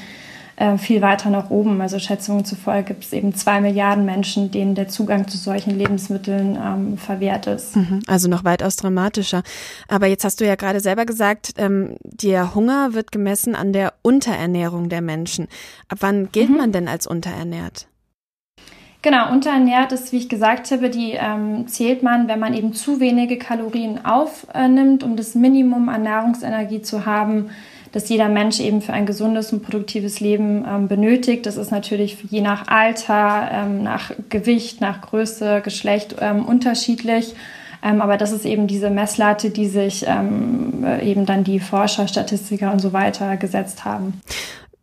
äh, 0.57 0.77
viel 0.77 1.01
weiter 1.01 1.29
nach 1.29 1.51
oben. 1.51 1.79
Also 1.81 1.99
Schätzungen 1.99 2.43
zufolge 2.43 2.85
gibt 2.85 3.03
es 3.03 3.13
eben 3.13 3.33
zwei 3.35 3.61
Milliarden 3.61 4.05
Menschen, 4.05 4.49
denen 4.49 4.73
der 4.73 4.87
Zugang 4.87 5.27
zu 5.27 5.37
solchen 5.37 5.77
Lebensmitteln 5.77 6.57
ähm, 6.61 6.97
verwehrt 6.97 7.45
ist. 7.45 7.75
Mhm, 7.75 8.01
also 8.07 8.27
noch 8.27 8.43
weitaus 8.43 8.75
dramatischer. 8.75 9.43
Aber 9.87 10.07
jetzt 10.07 10.23
hast 10.23 10.41
du 10.41 10.47
ja 10.47 10.55
gerade 10.55 10.79
selber 10.79 11.05
gesagt, 11.05 11.53
ähm, 11.57 11.95
der 12.03 12.55
Hunger 12.55 12.93
wird 12.93 13.11
gemessen 13.11 13.55
an 13.55 13.71
der 13.71 13.93
Unterernährung 14.01 14.89
der 14.89 15.01
Menschen. 15.01 15.47
Ab 15.89 15.99
wann 16.01 16.31
gilt 16.31 16.49
mhm. 16.49 16.57
man 16.57 16.71
denn 16.71 16.87
als 16.87 17.05
unterernährt? 17.05 17.87
Genau, 19.03 19.31
unterernährt 19.31 19.91
ist, 19.91 20.11
wie 20.11 20.17
ich 20.17 20.27
gesagt 20.27 20.71
habe, 20.71 20.89
die 20.89 21.11
ähm, 21.11 21.67
zählt 21.67 22.01
man, 22.01 22.27
wenn 22.27 22.39
man 22.39 22.55
eben 22.55 22.73
zu 22.73 22.99
wenige 22.99 23.37
Kalorien 23.37 24.03
aufnimmt, 24.03 25.03
um 25.03 25.15
das 25.15 25.35
Minimum 25.35 25.87
an 25.87 26.01
Nahrungsenergie 26.01 26.81
zu 26.81 27.05
haben, 27.05 27.51
das 27.97 28.09
jeder 28.09 28.29
Mensch 28.29 28.59
eben 28.59 28.81
für 28.81 28.93
ein 28.93 29.07
gesundes 29.07 29.51
und 29.51 29.63
produktives 29.63 30.19
Leben 30.19 30.65
ähm, 30.67 30.87
benötigt. 30.87 31.47
Das 31.47 31.57
ist 31.57 31.71
natürlich 31.71 32.17
je 32.29 32.41
nach 32.41 32.67
Alter, 32.67 33.49
ähm, 33.51 33.83
nach 33.83 34.11
Gewicht, 34.29 34.81
nach 34.81 35.01
Größe, 35.01 35.61
Geschlecht 35.61 36.15
ähm, 36.19 36.45
unterschiedlich. 36.45 37.33
Ähm, 37.83 38.01
aber 38.01 38.17
das 38.17 38.31
ist 38.31 38.45
eben 38.45 38.67
diese 38.67 38.91
Messlatte, 38.91 39.49
die 39.49 39.67
sich 39.67 40.05
ähm, 40.07 40.83
äh, 40.85 41.09
eben 41.09 41.25
dann 41.25 41.43
die 41.43 41.59
Forscher, 41.59 42.07
Statistiker 42.07 42.71
und 42.71 42.79
so 42.79 42.93
weiter 42.93 43.35
gesetzt 43.35 43.83
haben. 43.83 44.21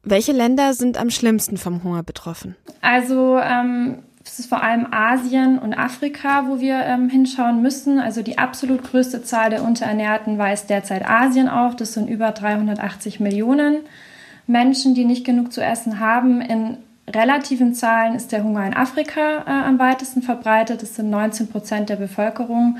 Welche 0.02 0.32
Länder 0.32 0.74
sind 0.74 0.98
am 0.98 1.10
schlimmsten 1.10 1.56
vom 1.56 1.84
Hunger 1.84 2.02
betroffen? 2.02 2.56
Also 2.82 3.38
ähm, 3.38 3.98
es 4.24 4.38
ist 4.38 4.48
vor 4.48 4.62
allem 4.62 4.86
Asien 4.90 5.58
und 5.58 5.74
Afrika, 5.74 6.44
wo 6.48 6.58
wir 6.58 6.80
ähm, 6.80 7.08
hinschauen 7.08 7.60
müssen. 7.60 7.98
Also 7.98 8.22
die 8.22 8.38
absolut 8.38 8.82
größte 8.82 9.22
Zahl 9.22 9.50
der 9.50 9.62
Unterernährten 9.62 10.38
weist 10.38 10.70
derzeit 10.70 11.08
Asien 11.08 11.48
auf. 11.48 11.76
Das 11.76 11.92
sind 11.92 12.08
über 12.08 12.32
380 12.32 13.20
Millionen 13.20 13.76
Menschen, 14.46 14.94
die 14.94 15.04
nicht 15.04 15.24
genug 15.24 15.52
zu 15.52 15.62
essen 15.62 16.00
haben. 16.00 16.40
In 16.40 16.78
relativen 17.12 17.74
Zahlen 17.74 18.14
ist 18.14 18.32
der 18.32 18.42
Hunger 18.44 18.66
in 18.66 18.74
Afrika 18.74 19.44
äh, 19.46 19.50
am 19.50 19.78
weitesten 19.78 20.22
verbreitet. 20.22 20.82
Das 20.82 20.94
sind 20.96 21.10
19 21.10 21.48
Prozent 21.48 21.90
der 21.90 21.96
Bevölkerung 21.96 22.78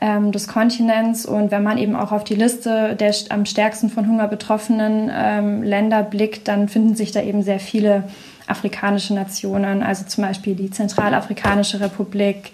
ähm, 0.00 0.32
des 0.32 0.48
Kontinents. 0.48 1.24
Und 1.24 1.52
wenn 1.52 1.62
man 1.62 1.78
eben 1.78 1.94
auch 1.94 2.10
auf 2.10 2.24
die 2.24 2.34
Liste 2.34 2.96
der 2.96 3.14
am 3.28 3.46
stärksten 3.46 3.88
von 3.88 4.08
Hunger 4.08 4.26
betroffenen 4.26 5.10
ähm, 5.14 5.62
Länder 5.62 6.02
blickt, 6.02 6.48
dann 6.48 6.68
finden 6.68 6.96
sich 6.96 7.12
da 7.12 7.22
eben 7.22 7.42
sehr 7.42 7.60
viele 7.60 8.04
afrikanische 8.52 9.14
Nationen, 9.14 9.82
also 9.82 10.04
zum 10.04 10.22
Beispiel 10.22 10.54
die 10.54 10.70
Zentralafrikanische 10.70 11.80
Republik, 11.80 12.52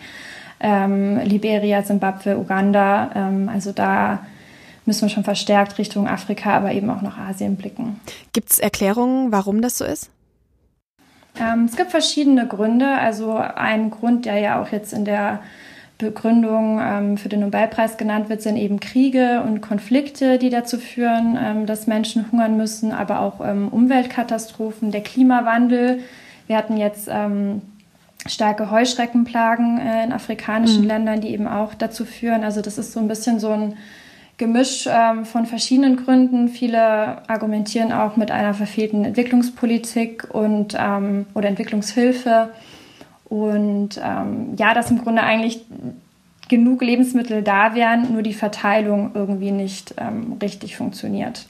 ähm, 0.60 1.18
Liberia, 1.18 1.82
Simbabwe, 1.82 2.38
Uganda. 2.38 3.10
Ähm, 3.14 3.48
also 3.48 3.72
da 3.72 4.20
müssen 4.86 5.02
wir 5.02 5.08
schon 5.10 5.24
verstärkt 5.24 5.78
Richtung 5.78 6.08
Afrika, 6.08 6.56
aber 6.56 6.72
eben 6.72 6.88
auch 6.88 7.02
nach 7.02 7.18
Asien 7.18 7.56
blicken. 7.56 8.00
Gibt 8.32 8.50
es 8.50 8.58
Erklärungen, 8.58 9.30
warum 9.30 9.60
das 9.60 9.78
so 9.78 9.84
ist? 9.84 10.10
Ähm, 11.38 11.66
es 11.66 11.76
gibt 11.76 11.90
verschiedene 11.90 12.46
Gründe. 12.46 12.88
Also 12.88 13.36
ein 13.36 13.90
Grund, 13.90 14.24
der 14.24 14.38
ja 14.38 14.62
auch 14.62 14.72
jetzt 14.72 14.92
in 14.92 15.04
der 15.04 15.40
Begründung 15.98 16.80
ähm, 16.80 17.16
für 17.18 17.28
den 17.28 17.40
Nobelpreis 17.40 17.96
genannt 17.96 18.28
wird, 18.28 18.40
sind 18.40 18.56
eben 18.56 18.78
Kriege 18.78 19.42
und 19.44 19.60
Konflikte, 19.60 20.38
die 20.38 20.48
dazu 20.48 20.78
führen, 20.78 21.36
ähm, 21.42 21.66
dass 21.66 21.88
Menschen 21.88 22.30
hungern 22.30 22.56
müssen, 22.56 22.92
aber 22.92 23.20
auch 23.20 23.40
ähm, 23.44 23.68
Umweltkatastrophen, 23.68 24.92
der 24.92 25.02
Klimawandel. 25.02 25.98
Wir 26.46 26.56
hatten 26.56 26.76
jetzt 26.76 27.08
ähm, 27.10 27.62
starke 28.26 28.70
Heuschreckenplagen 28.70 29.80
äh, 29.80 30.04
in 30.04 30.12
afrikanischen 30.12 30.82
mhm. 30.82 30.88
Ländern, 30.88 31.20
die 31.20 31.30
eben 31.30 31.48
auch 31.48 31.74
dazu 31.74 32.04
führen. 32.04 32.44
Also 32.44 32.62
das 32.62 32.78
ist 32.78 32.92
so 32.92 33.00
ein 33.00 33.08
bisschen 33.08 33.40
so 33.40 33.50
ein 33.50 33.76
Gemisch 34.36 34.88
ähm, 34.88 35.24
von 35.24 35.46
verschiedenen 35.46 35.96
Gründen. 35.96 36.48
Viele 36.48 37.28
argumentieren 37.28 37.92
auch 37.92 38.16
mit 38.16 38.30
einer 38.30 38.54
verfehlten 38.54 39.04
Entwicklungspolitik 39.04 40.32
und 40.32 40.76
ähm, 40.78 41.26
oder 41.34 41.48
Entwicklungshilfe. 41.48 42.50
Und 43.28 44.00
ähm, 44.02 44.54
ja, 44.56 44.74
dass 44.74 44.90
im 44.90 45.02
Grunde 45.02 45.22
eigentlich 45.22 45.64
genug 46.48 46.82
Lebensmittel 46.82 47.42
da 47.42 47.74
wären, 47.74 48.12
nur 48.12 48.22
die 48.22 48.34
Verteilung 48.34 49.10
irgendwie 49.14 49.50
nicht 49.50 49.94
ähm, 49.98 50.36
richtig 50.40 50.76
funktioniert. 50.76 51.46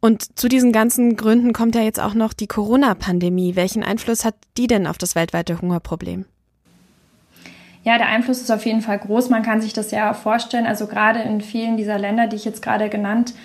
Und 0.00 0.38
zu 0.38 0.48
diesen 0.48 0.70
ganzen 0.70 1.16
Gründen 1.16 1.54
kommt 1.54 1.74
ja 1.74 1.80
jetzt 1.80 1.98
auch 1.98 2.12
noch 2.12 2.34
die 2.34 2.46
Corona-Pandemie. 2.46 3.56
Welchen 3.56 3.82
Einfluss 3.82 4.24
hat 4.26 4.34
die 4.58 4.66
denn 4.66 4.86
auf 4.86 4.98
das 4.98 5.14
weltweite 5.14 5.62
Hungerproblem? 5.62 6.26
Ja, 7.84 7.96
der 7.96 8.08
Einfluss 8.08 8.42
ist 8.42 8.50
auf 8.50 8.66
jeden 8.66 8.82
Fall 8.82 8.98
groß. 8.98 9.30
Man 9.30 9.42
kann 9.42 9.62
sich 9.62 9.72
das 9.72 9.90
ja 9.90 10.12
vorstellen. 10.12 10.66
Also 10.66 10.86
gerade 10.86 11.20
in 11.20 11.40
vielen 11.40 11.78
dieser 11.78 11.98
Länder, 11.98 12.26
die 12.26 12.36
ich 12.36 12.44
jetzt 12.44 12.60
gerade 12.60 12.90
genannt 12.90 13.30
habe, 13.30 13.38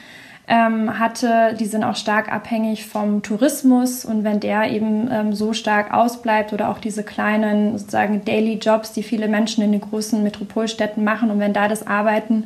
ähm, 0.49 0.97
hatte, 0.97 1.55
die 1.59 1.65
sind 1.65 1.83
auch 1.83 1.95
stark 1.95 2.33
abhängig 2.33 2.87
vom 2.87 3.21
Tourismus 3.21 4.03
und 4.03 4.23
wenn 4.23 4.39
der 4.39 4.71
eben 4.71 5.07
ähm, 5.11 5.33
so 5.33 5.53
stark 5.53 5.93
ausbleibt 5.93 6.53
oder 6.53 6.69
auch 6.69 6.79
diese 6.79 7.03
kleinen 7.03 7.77
sozusagen 7.77 8.25
Daily 8.25 8.55
Jobs, 8.55 8.91
die 8.91 9.03
viele 9.03 9.27
Menschen 9.27 9.63
in 9.63 9.71
den 9.71 9.81
großen 9.81 10.23
Metropolstädten 10.23 11.03
machen 11.03 11.29
und 11.29 11.39
wenn 11.39 11.53
da 11.53 11.67
das 11.67 11.85
Arbeiten 11.85 12.45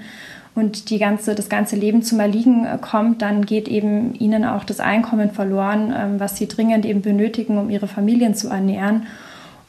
und 0.53 0.89
die 0.89 0.99
ganze, 0.99 1.33
das 1.33 1.47
ganze 1.47 1.77
Leben 1.77 2.03
zum 2.03 2.19
Erliegen 2.19 2.65
äh, 2.65 2.77
kommt, 2.77 3.21
dann 3.21 3.45
geht 3.45 3.69
eben 3.69 4.13
ihnen 4.15 4.43
auch 4.43 4.65
das 4.65 4.81
Einkommen 4.81 5.31
verloren, 5.31 5.93
ähm, 5.97 6.19
was 6.19 6.35
sie 6.35 6.49
dringend 6.49 6.85
eben 6.85 7.01
benötigen, 7.01 7.57
um 7.57 7.69
ihre 7.69 7.87
Familien 7.87 8.35
zu 8.35 8.49
ernähren. 8.49 9.07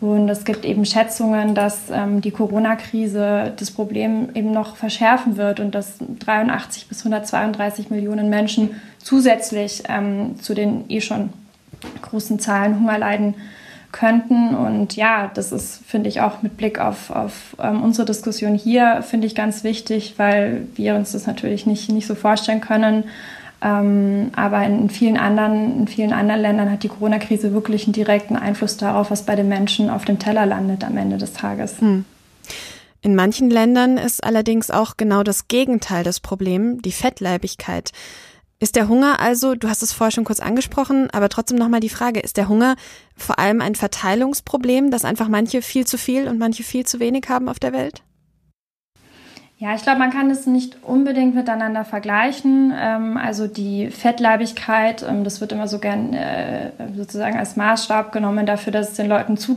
Und 0.05 0.29
es 0.29 0.45
gibt 0.45 0.67
eben 0.67 0.85
Schätzungen, 0.85 1.55
dass 1.55 1.85
ähm, 1.90 2.21
die 2.21 2.31
Corona-Krise 2.31 3.55
das 3.57 3.71
Problem 3.71 4.29
eben 4.35 4.53
noch 4.53 4.77
verschärfen 4.77 5.38
wird 5.38 5.61
und 5.61 5.75
dass 5.75 5.97
83 5.99 6.88
bis 6.88 6.99
132 6.99 7.88
Millionen 7.88 8.29
Menschen 8.29 8.83
zusätzlich 8.99 9.85
ähm, 9.88 10.38
zu 10.38 10.53
den 10.53 10.85
eh 10.90 11.01
schon 11.01 11.31
großen 12.03 12.38
Zahlen 12.38 12.81
Hunger 12.81 12.99
leiden 12.99 13.35
könnten. 13.93 14.55
Und 14.55 14.95
ja, 14.95 15.31
das 15.33 15.53
ist, 15.53 15.81
finde 15.87 16.11
ich, 16.11 16.21
auch 16.21 16.43
mit 16.43 16.59
Blick 16.59 16.79
auf, 16.79 17.09
auf 17.09 17.57
ähm, 17.59 17.83
unsere 17.83 18.05
Diskussion 18.05 18.57
hier, 18.57 19.01
finde 19.01 19.27
ich 19.27 19.35
ganz 19.35 19.64
wichtig, 19.64 20.17
weil 20.19 20.67
wir 20.75 20.97
uns 20.97 21.12
das 21.12 21.27
natürlich 21.27 21.64
nicht, 21.64 21.90
nicht 21.90 22.07
so 22.07 22.14
vorstellen 22.14 22.61
können. 22.61 23.05
Ähm, 23.62 24.31
aber 24.37 24.64
in 24.64 24.90
vielen, 24.90 25.17
anderen, 25.17 25.81
in 25.81 25.88
vielen 25.88 26.12
anderen 26.12 26.40
Ländern 26.40 26.71
hat 26.71 26.83
die 26.83 26.88
Corona-Krise 26.88 27.53
wirklich 27.53 27.85
einen 27.85 27.93
direkten 27.93 28.37
Einfluss 28.37 28.77
darauf, 28.77 29.11
was 29.11 29.25
bei 29.25 29.37
den 29.37 29.49
Menschen 29.49 29.90
auf 29.90 30.05
dem 30.05 30.19
Teller 30.19 30.47
landet 30.47 30.85
am 30.85 30.97
Ende 30.97 31.17
des 31.17 31.33
Tages. 31.33 31.81
Hm. 31.81 32.05
In 33.01 33.14
manchen 33.14 33.51
Ländern 33.51 33.99
ist 33.99 34.25
allerdings 34.25 34.71
auch 34.71 34.97
genau 34.97 35.23
das 35.23 35.49
Gegenteil 35.49 36.05
das 36.05 36.21
Problem, 36.21 36.81
die 36.81 36.93
Fettleibigkeit. 36.93 37.93
Ist 38.61 38.77
der 38.77 38.88
Hunger 38.88 39.21
also, 39.21 39.55
du 39.55 39.69
hast 39.69 39.83
es 39.83 39.93
vorher 39.93 40.11
schon 40.11 40.25
kurz 40.25 40.40
angesprochen, 40.40 41.11
aber 41.11 41.29
trotzdem 41.29 41.59
nochmal 41.59 41.81
die 41.81 41.90
Frage, 41.90 42.21
ist 42.21 42.38
der 42.38 42.49
Hunger 42.49 42.77
vor 43.14 43.38
allem 43.38 43.61
ein 43.61 43.75
Verteilungsproblem, 43.75 44.90
dass 44.90 45.05
einfach 45.05 45.29
manche 45.29 45.61
viel 45.61 45.87
zu 45.87 45.99
viel 45.99 46.29
und 46.29 46.38
manche 46.38 46.62
viel 46.62 46.87
zu 46.87 46.99
wenig 46.99 47.29
haben 47.29 47.51
auf 47.51 47.59
der 47.59 47.75
Welt? 47.75 48.03
Ja, 49.64 49.74
ich 49.74 49.83
glaube, 49.83 49.98
man 49.98 50.11
kann 50.11 50.31
es 50.31 50.46
nicht 50.46 50.77
unbedingt 50.83 51.35
miteinander 51.35 51.87
vergleichen. 51.87 52.70
Ähm, 52.79 53.16
also 53.16 53.46
die 53.46 53.90
Fettleibigkeit, 53.90 55.03
ähm, 55.03 55.24
das 55.24 55.40
wird 55.40 55.53
immer 55.53 55.68
so 55.68 55.79
gern 55.79 56.12
äh, 56.12 56.70
sozusagen 56.94 57.38
als 57.38 57.57
Maßstab 57.57 58.12
genommen 58.12 58.44
dafür, 58.44 58.74
dass 58.74 58.90
es 58.90 58.96
den 58.96 59.09
Leuten 59.09 59.38
zu, 59.38 59.57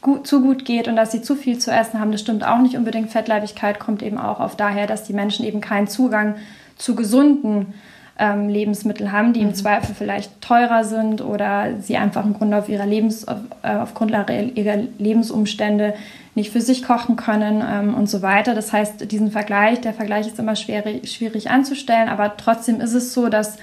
gut, 0.00 0.24
zu 0.28 0.42
gut 0.42 0.64
geht 0.64 0.86
und 0.86 0.94
dass 0.94 1.10
sie 1.10 1.22
zu 1.22 1.34
viel 1.34 1.58
zu 1.58 1.72
essen 1.72 1.98
haben. 1.98 2.12
Das 2.12 2.20
stimmt 2.20 2.46
auch 2.46 2.60
nicht 2.60 2.76
unbedingt. 2.76 3.10
Fettleibigkeit 3.10 3.80
kommt 3.80 4.00
eben 4.04 4.18
auch 4.18 4.38
auf 4.38 4.54
daher, 4.54 4.86
dass 4.86 5.02
die 5.02 5.12
Menschen 5.12 5.44
eben 5.44 5.60
keinen 5.60 5.88
Zugang 5.88 6.36
zu 6.76 6.94
gesunden 6.94 7.74
ähm, 8.18 8.48
Lebensmittel 8.48 9.12
haben, 9.12 9.32
die 9.32 9.40
im 9.40 9.48
mhm. 9.48 9.54
Zweifel 9.54 9.94
vielleicht 9.94 10.40
teurer 10.40 10.84
sind 10.84 11.20
oder 11.22 11.74
sie 11.80 11.96
einfach 11.96 12.24
im 12.24 12.34
Grunde 12.34 12.58
auf 12.58 12.68
ihrer 12.68 12.86
Lebens, 12.86 13.26
auf, 13.26 13.38
äh, 13.62 13.76
auf 13.76 13.94
Grundlage 13.94 14.42
ihrer 14.42 14.78
Lebensumstände 14.98 15.94
nicht 16.34 16.52
für 16.52 16.60
sich 16.60 16.82
kochen 16.82 17.16
können 17.16 17.62
ähm, 17.68 17.94
und 17.94 18.08
so 18.08 18.22
weiter. 18.22 18.54
Das 18.54 18.72
heißt, 18.72 19.10
diesen 19.10 19.30
Vergleich, 19.30 19.80
der 19.80 19.92
Vergleich 19.92 20.26
ist 20.26 20.38
immer 20.38 20.56
schwer, 20.56 20.84
schwierig 21.04 21.50
anzustellen, 21.50 22.08
aber 22.08 22.36
trotzdem 22.36 22.80
ist 22.80 22.94
es 22.94 23.12
so, 23.12 23.28
dass 23.28 23.58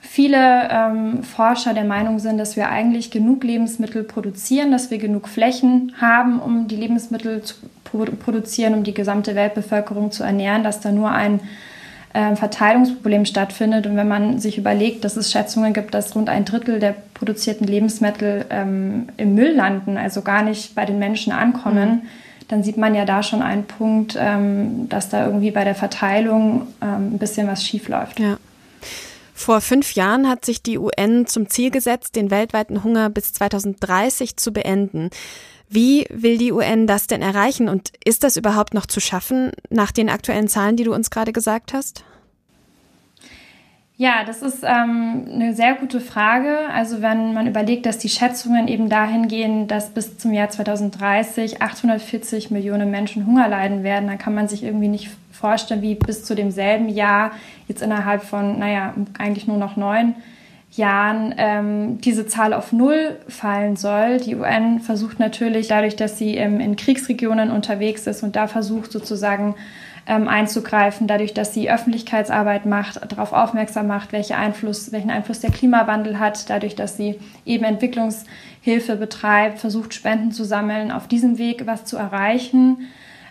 viele 0.00 0.68
ähm, 0.70 1.22
Forscher 1.22 1.74
der 1.74 1.84
Meinung 1.84 2.18
sind, 2.18 2.38
dass 2.38 2.56
wir 2.56 2.68
eigentlich 2.68 3.10
genug 3.10 3.44
Lebensmittel 3.44 4.04
produzieren, 4.04 4.70
dass 4.70 4.90
wir 4.90 4.98
genug 4.98 5.28
Flächen 5.28 5.92
haben, 6.00 6.40
um 6.40 6.68
die 6.68 6.76
Lebensmittel 6.76 7.42
zu 7.42 7.54
produzieren, 7.84 8.74
um 8.74 8.84
die 8.84 8.94
gesamte 8.94 9.34
Weltbevölkerung 9.34 10.10
zu 10.10 10.22
ernähren, 10.22 10.64
dass 10.64 10.80
da 10.80 10.92
nur 10.92 11.10
ein 11.10 11.40
äh, 12.16 12.34
Verteilungsproblem 12.34 13.26
stattfindet. 13.26 13.86
Und 13.86 13.96
wenn 13.96 14.08
man 14.08 14.38
sich 14.38 14.56
überlegt, 14.56 15.04
dass 15.04 15.16
es 15.16 15.30
Schätzungen 15.30 15.74
gibt, 15.74 15.92
dass 15.92 16.14
rund 16.16 16.30
ein 16.30 16.46
Drittel 16.46 16.80
der 16.80 16.94
produzierten 17.12 17.66
Lebensmittel 17.66 18.46
ähm, 18.48 19.08
im 19.18 19.34
Müll 19.34 19.54
landen, 19.54 19.98
also 19.98 20.22
gar 20.22 20.42
nicht 20.42 20.74
bei 20.74 20.86
den 20.86 20.98
Menschen 20.98 21.32
ankommen, 21.32 21.90
mhm. 21.90 22.02
dann 22.48 22.62
sieht 22.62 22.78
man 22.78 22.94
ja 22.94 23.04
da 23.04 23.22
schon 23.22 23.42
einen 23.42 23.64
Punkt, 23.64 24.16
ähm, 24.18 24.88
dass 24.88 25.10
da 25.10 25.26
irgendwie 25.26 25.50
bei 25.50 25.64
der 25.64 25.74
Verteilung 25.74 26.68
ähm, 26.80 27.14
ein 27.14 27.18
bisschen 27.18 27.46
was 27.48 27.62
schief 27.62 27.88
läuft. 27.88 28.18
Ja. 28.18 28.38
Vor 29.34 29.60
fünf 29.60 29.92
Jahren 29.92 30.26
hat 30.26 30.46
sich 30.46 30.62
die 30.62 30.78
UN 30.78 31.26
zum 31.26 31.50
Ziel 31.50 31.70
gesetzt, 31.70 32.16
den 32.16 32.30
weltweiten 32.30 32.82
Hunger 32.82 33.10
bis 33.10 33.34
2030 33.34 34.38
zu 34.38 34.50
beenden. 34.52 35.10
Wie 35.68 36.06
will 36.10 36.38
die 36.38 36.52
UN 36.52 36.86
das 36.86 37.06
denn 37.06 37.22
erreichen 37.22 37.68
und 37.68 37.92
ist 38.04 38.22
das 38.24 38.36
überhaupt 38.36 38.74
noch 38.74 38.86
zu 38.86 39.00
schaffen 39.00 39.50
nach 39.68 39.92
den 39.92 40.08
aktuellen 40.08 40.48
Zahlen, 40.48 40.76
die 40.76 40.84
du 40.84 40.94
uns 40.94 41.10
gerade 41.10 41.32
gesagt 41.32 41.72
hast? 41.72 42.04
Ja, 43.98 44.24
das 44.24 44.42
ist 44.42 44.62
ähm, 44.62 45.26
eine 45.32 45.54
sehr 45.54 45.74
gute 45.74 46.00
Frage. 46.00 46.68
Also 46.70 47.00
wenn 47.00 47.32
man 47.32 47.46
überlegt, 47.46 47.86
dass 47.86 47.96
die 47.96 48.10
Schätzungen 48.10 48.68
eben 48.68 48.90
dahin 48.90 49.26
gehen, 49.26 49.68
dass 49.68 49.88
bis 49.88 50.18
zum 50.18 50.34
Jahr 50.34 50.50
2030 50.50 51.62
840 51.62 52.50
Millionen 52.50 52.90
Menschen 52.90 53.26
Hunger 53.26 53.48
leiden 53.48 53.84
werden, 53.84 54.06
dann 54.08 54.18
kann 54.18 54.34
man 54.34 54.48
sich 54.48 54.64
irgendwie 54.64 54.88
nicht 54.88 55.10
vorstellen, 55.32 55.80
wie 55.80 55.94
bis 55.94 56.24
zu 56.24 56.34
demselben 56.34 56.90
Jahr 56.90 57.30
jetzt 57.68 57.80
innerhalb 57.80 58.22
von, 58.22 58.58
naja, 58.58 58.94
eigentlich 59.18 59.46
nur 59.46 59.56
noch 59.56 59.76
neun 59.76 60.14
Jahren 60.76 61.34
ähm, 61.38 62.00
diese 62.00 62.26
Zahl 62.26 62.52
auf 62.52 62.72
Null 62.72 63.16
fallen 63.28 63.76
soll. 63.76 64.18
Die 64.18 64.36
UN 64.36 64.80
versucht 64.80 65.18
natürlich 65.18 65.68
dadurch, 65.68 65.96
dass 65.96 66.18
sie 66.18 66.36
ähm, 66.36 66.60
in 66.60 66.76
Kriegsregionen 66.76 67.50
unterwegs 67.50 68.06
ist 68.06 68.22
und 68.22 68.36
da 68.36 68.46
versucht 68.46 68.92
sozusagen 68.92 69.54
ähm, 70.06 70.28
einzugreifen, 70.28 71.06
dadurch, 71.06 71.34
dass 71.34 71.52
sie 71.52 71.70
Öffentlichkeitsarbeit 71.70 72.64
macht, 72.64 73.00
darauf 73.10 73.32
aufmerksam 73.32 73.88
macht, 73.88 74.12
welche 74.12 74.36
Einfluss, 74.36 74.92
welchen 74.92 75.10
Einfluss 75.10 75.40
der 75.40 75.50
Klimawandel 75.50 76.18
hat, 76.18 76.48
dadurch, 76.48 76.76
dass 76.76 76.96
sie 76.96 77.18
eben 77.44 77.64
Entwicklungshilfe 77.64 78.96
betreibt, 78.96 79.58
versucht 79.58 79.94
Spenden 79.94 80.30
zu 80.30 80.44
sammeln, 80.44 80.92
auf 80.92 81.08
diesem 81.08 81.38
Weg 81.38 81.66
was 81.66 81.84
zu 81.84 81.96
erreichen. 81.96 82.86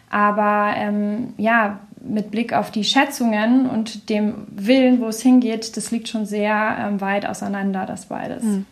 Aber 0.09 0.73
ähm, 0.77 1.33
ja, 1.37 1.79
mit 2.07 2.31
Blick 2.31 2.53
auf 2.53 2.71
die 2.71 2.83
Schätzungen 2.83 3.69
und 3.69 4.09
dem 4.09 4.47
Willen, 4.49 4.99
wo 4.99 5.07
es 5.07 5.21
hingeht, 5.21 5.75
das 5.77 5.91
liegt 5.91 6.07
schon 6.07 6.25
sehr 6.25 6.77
ähm, 6.79 7.01
weit 7.01 7.25
auseinander, 7.25 7.85
das 7.85 8.05
beides. 8.05 8.43
Mhm. 8.43 8.65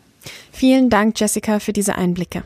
Vielen 0.51 0.89
Dank, 0.89 1.19
Jessica, 1.19 1.59
für 1.59 1.73
diese 1.73 1.95
Einblicke. 1.95 2.43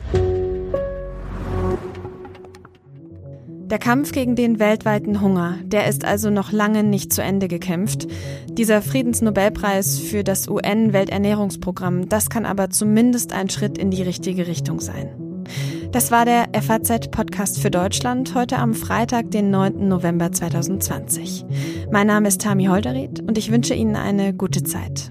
Der 3.70 3.78
Kampf 3.78 4.12
gegen 4.12 4.34
den 4.34 4.58
weltweiten 4.58 5.20
Hunger, 5.20 5.58
der 5.62 5.88
ist 5.88 6.06
also 6.06 6.30
noch 6.30 6.52
lange 6.52 6.82
nicht 6.82 7.12
zu 7.12 7.22
Ende 7.22 7.48
gekämpft. 7.48 8.08
Dieser 8.48 8.80
Friedensnobelpreis 8.80 9.98
für 9.98 10.24
das 10.24 10.48
UN-Welternährungsprogramm, 10.48 12.08
das 12.08 12.30
kann 12.30 12.46
aber 12.46 12.70
zumindest 12.70 13.34
ein 13.34 13.50
Schritt 13.50 13.76
in 13.76 13.90
die 13.90 14.02
richtige 14.02 14.46
Richtung 14.46 14.80
sein. 14.80 15.27
Das 15.92 16.10
war 16.10 16.26
der 16.26 16.48
FAZ-Podcast 16.52 17.60
für 17.60 17.70
Deutschland 17.70 18.34
heute 18.34 18.58
am 18.58 18.74
Freitag, 18.74 19.30
den 19.30 19.50
9. 19.50 19.88
November 19.88 20.30
2020. 20.30 21.46
Mein 21.90 22.06
Name 22.06 22.28
ist 22.28 22.42
Tami 22.42 22.66
Holderried 22.66 23.20
und 23.20 23.38
ich 23.38 23.50
wünsche 23.50 23.72
Ihnen 23.72 23.96
eine 23.96 24.34
gute 24.34 24.62
Zeit. 24.62 25.10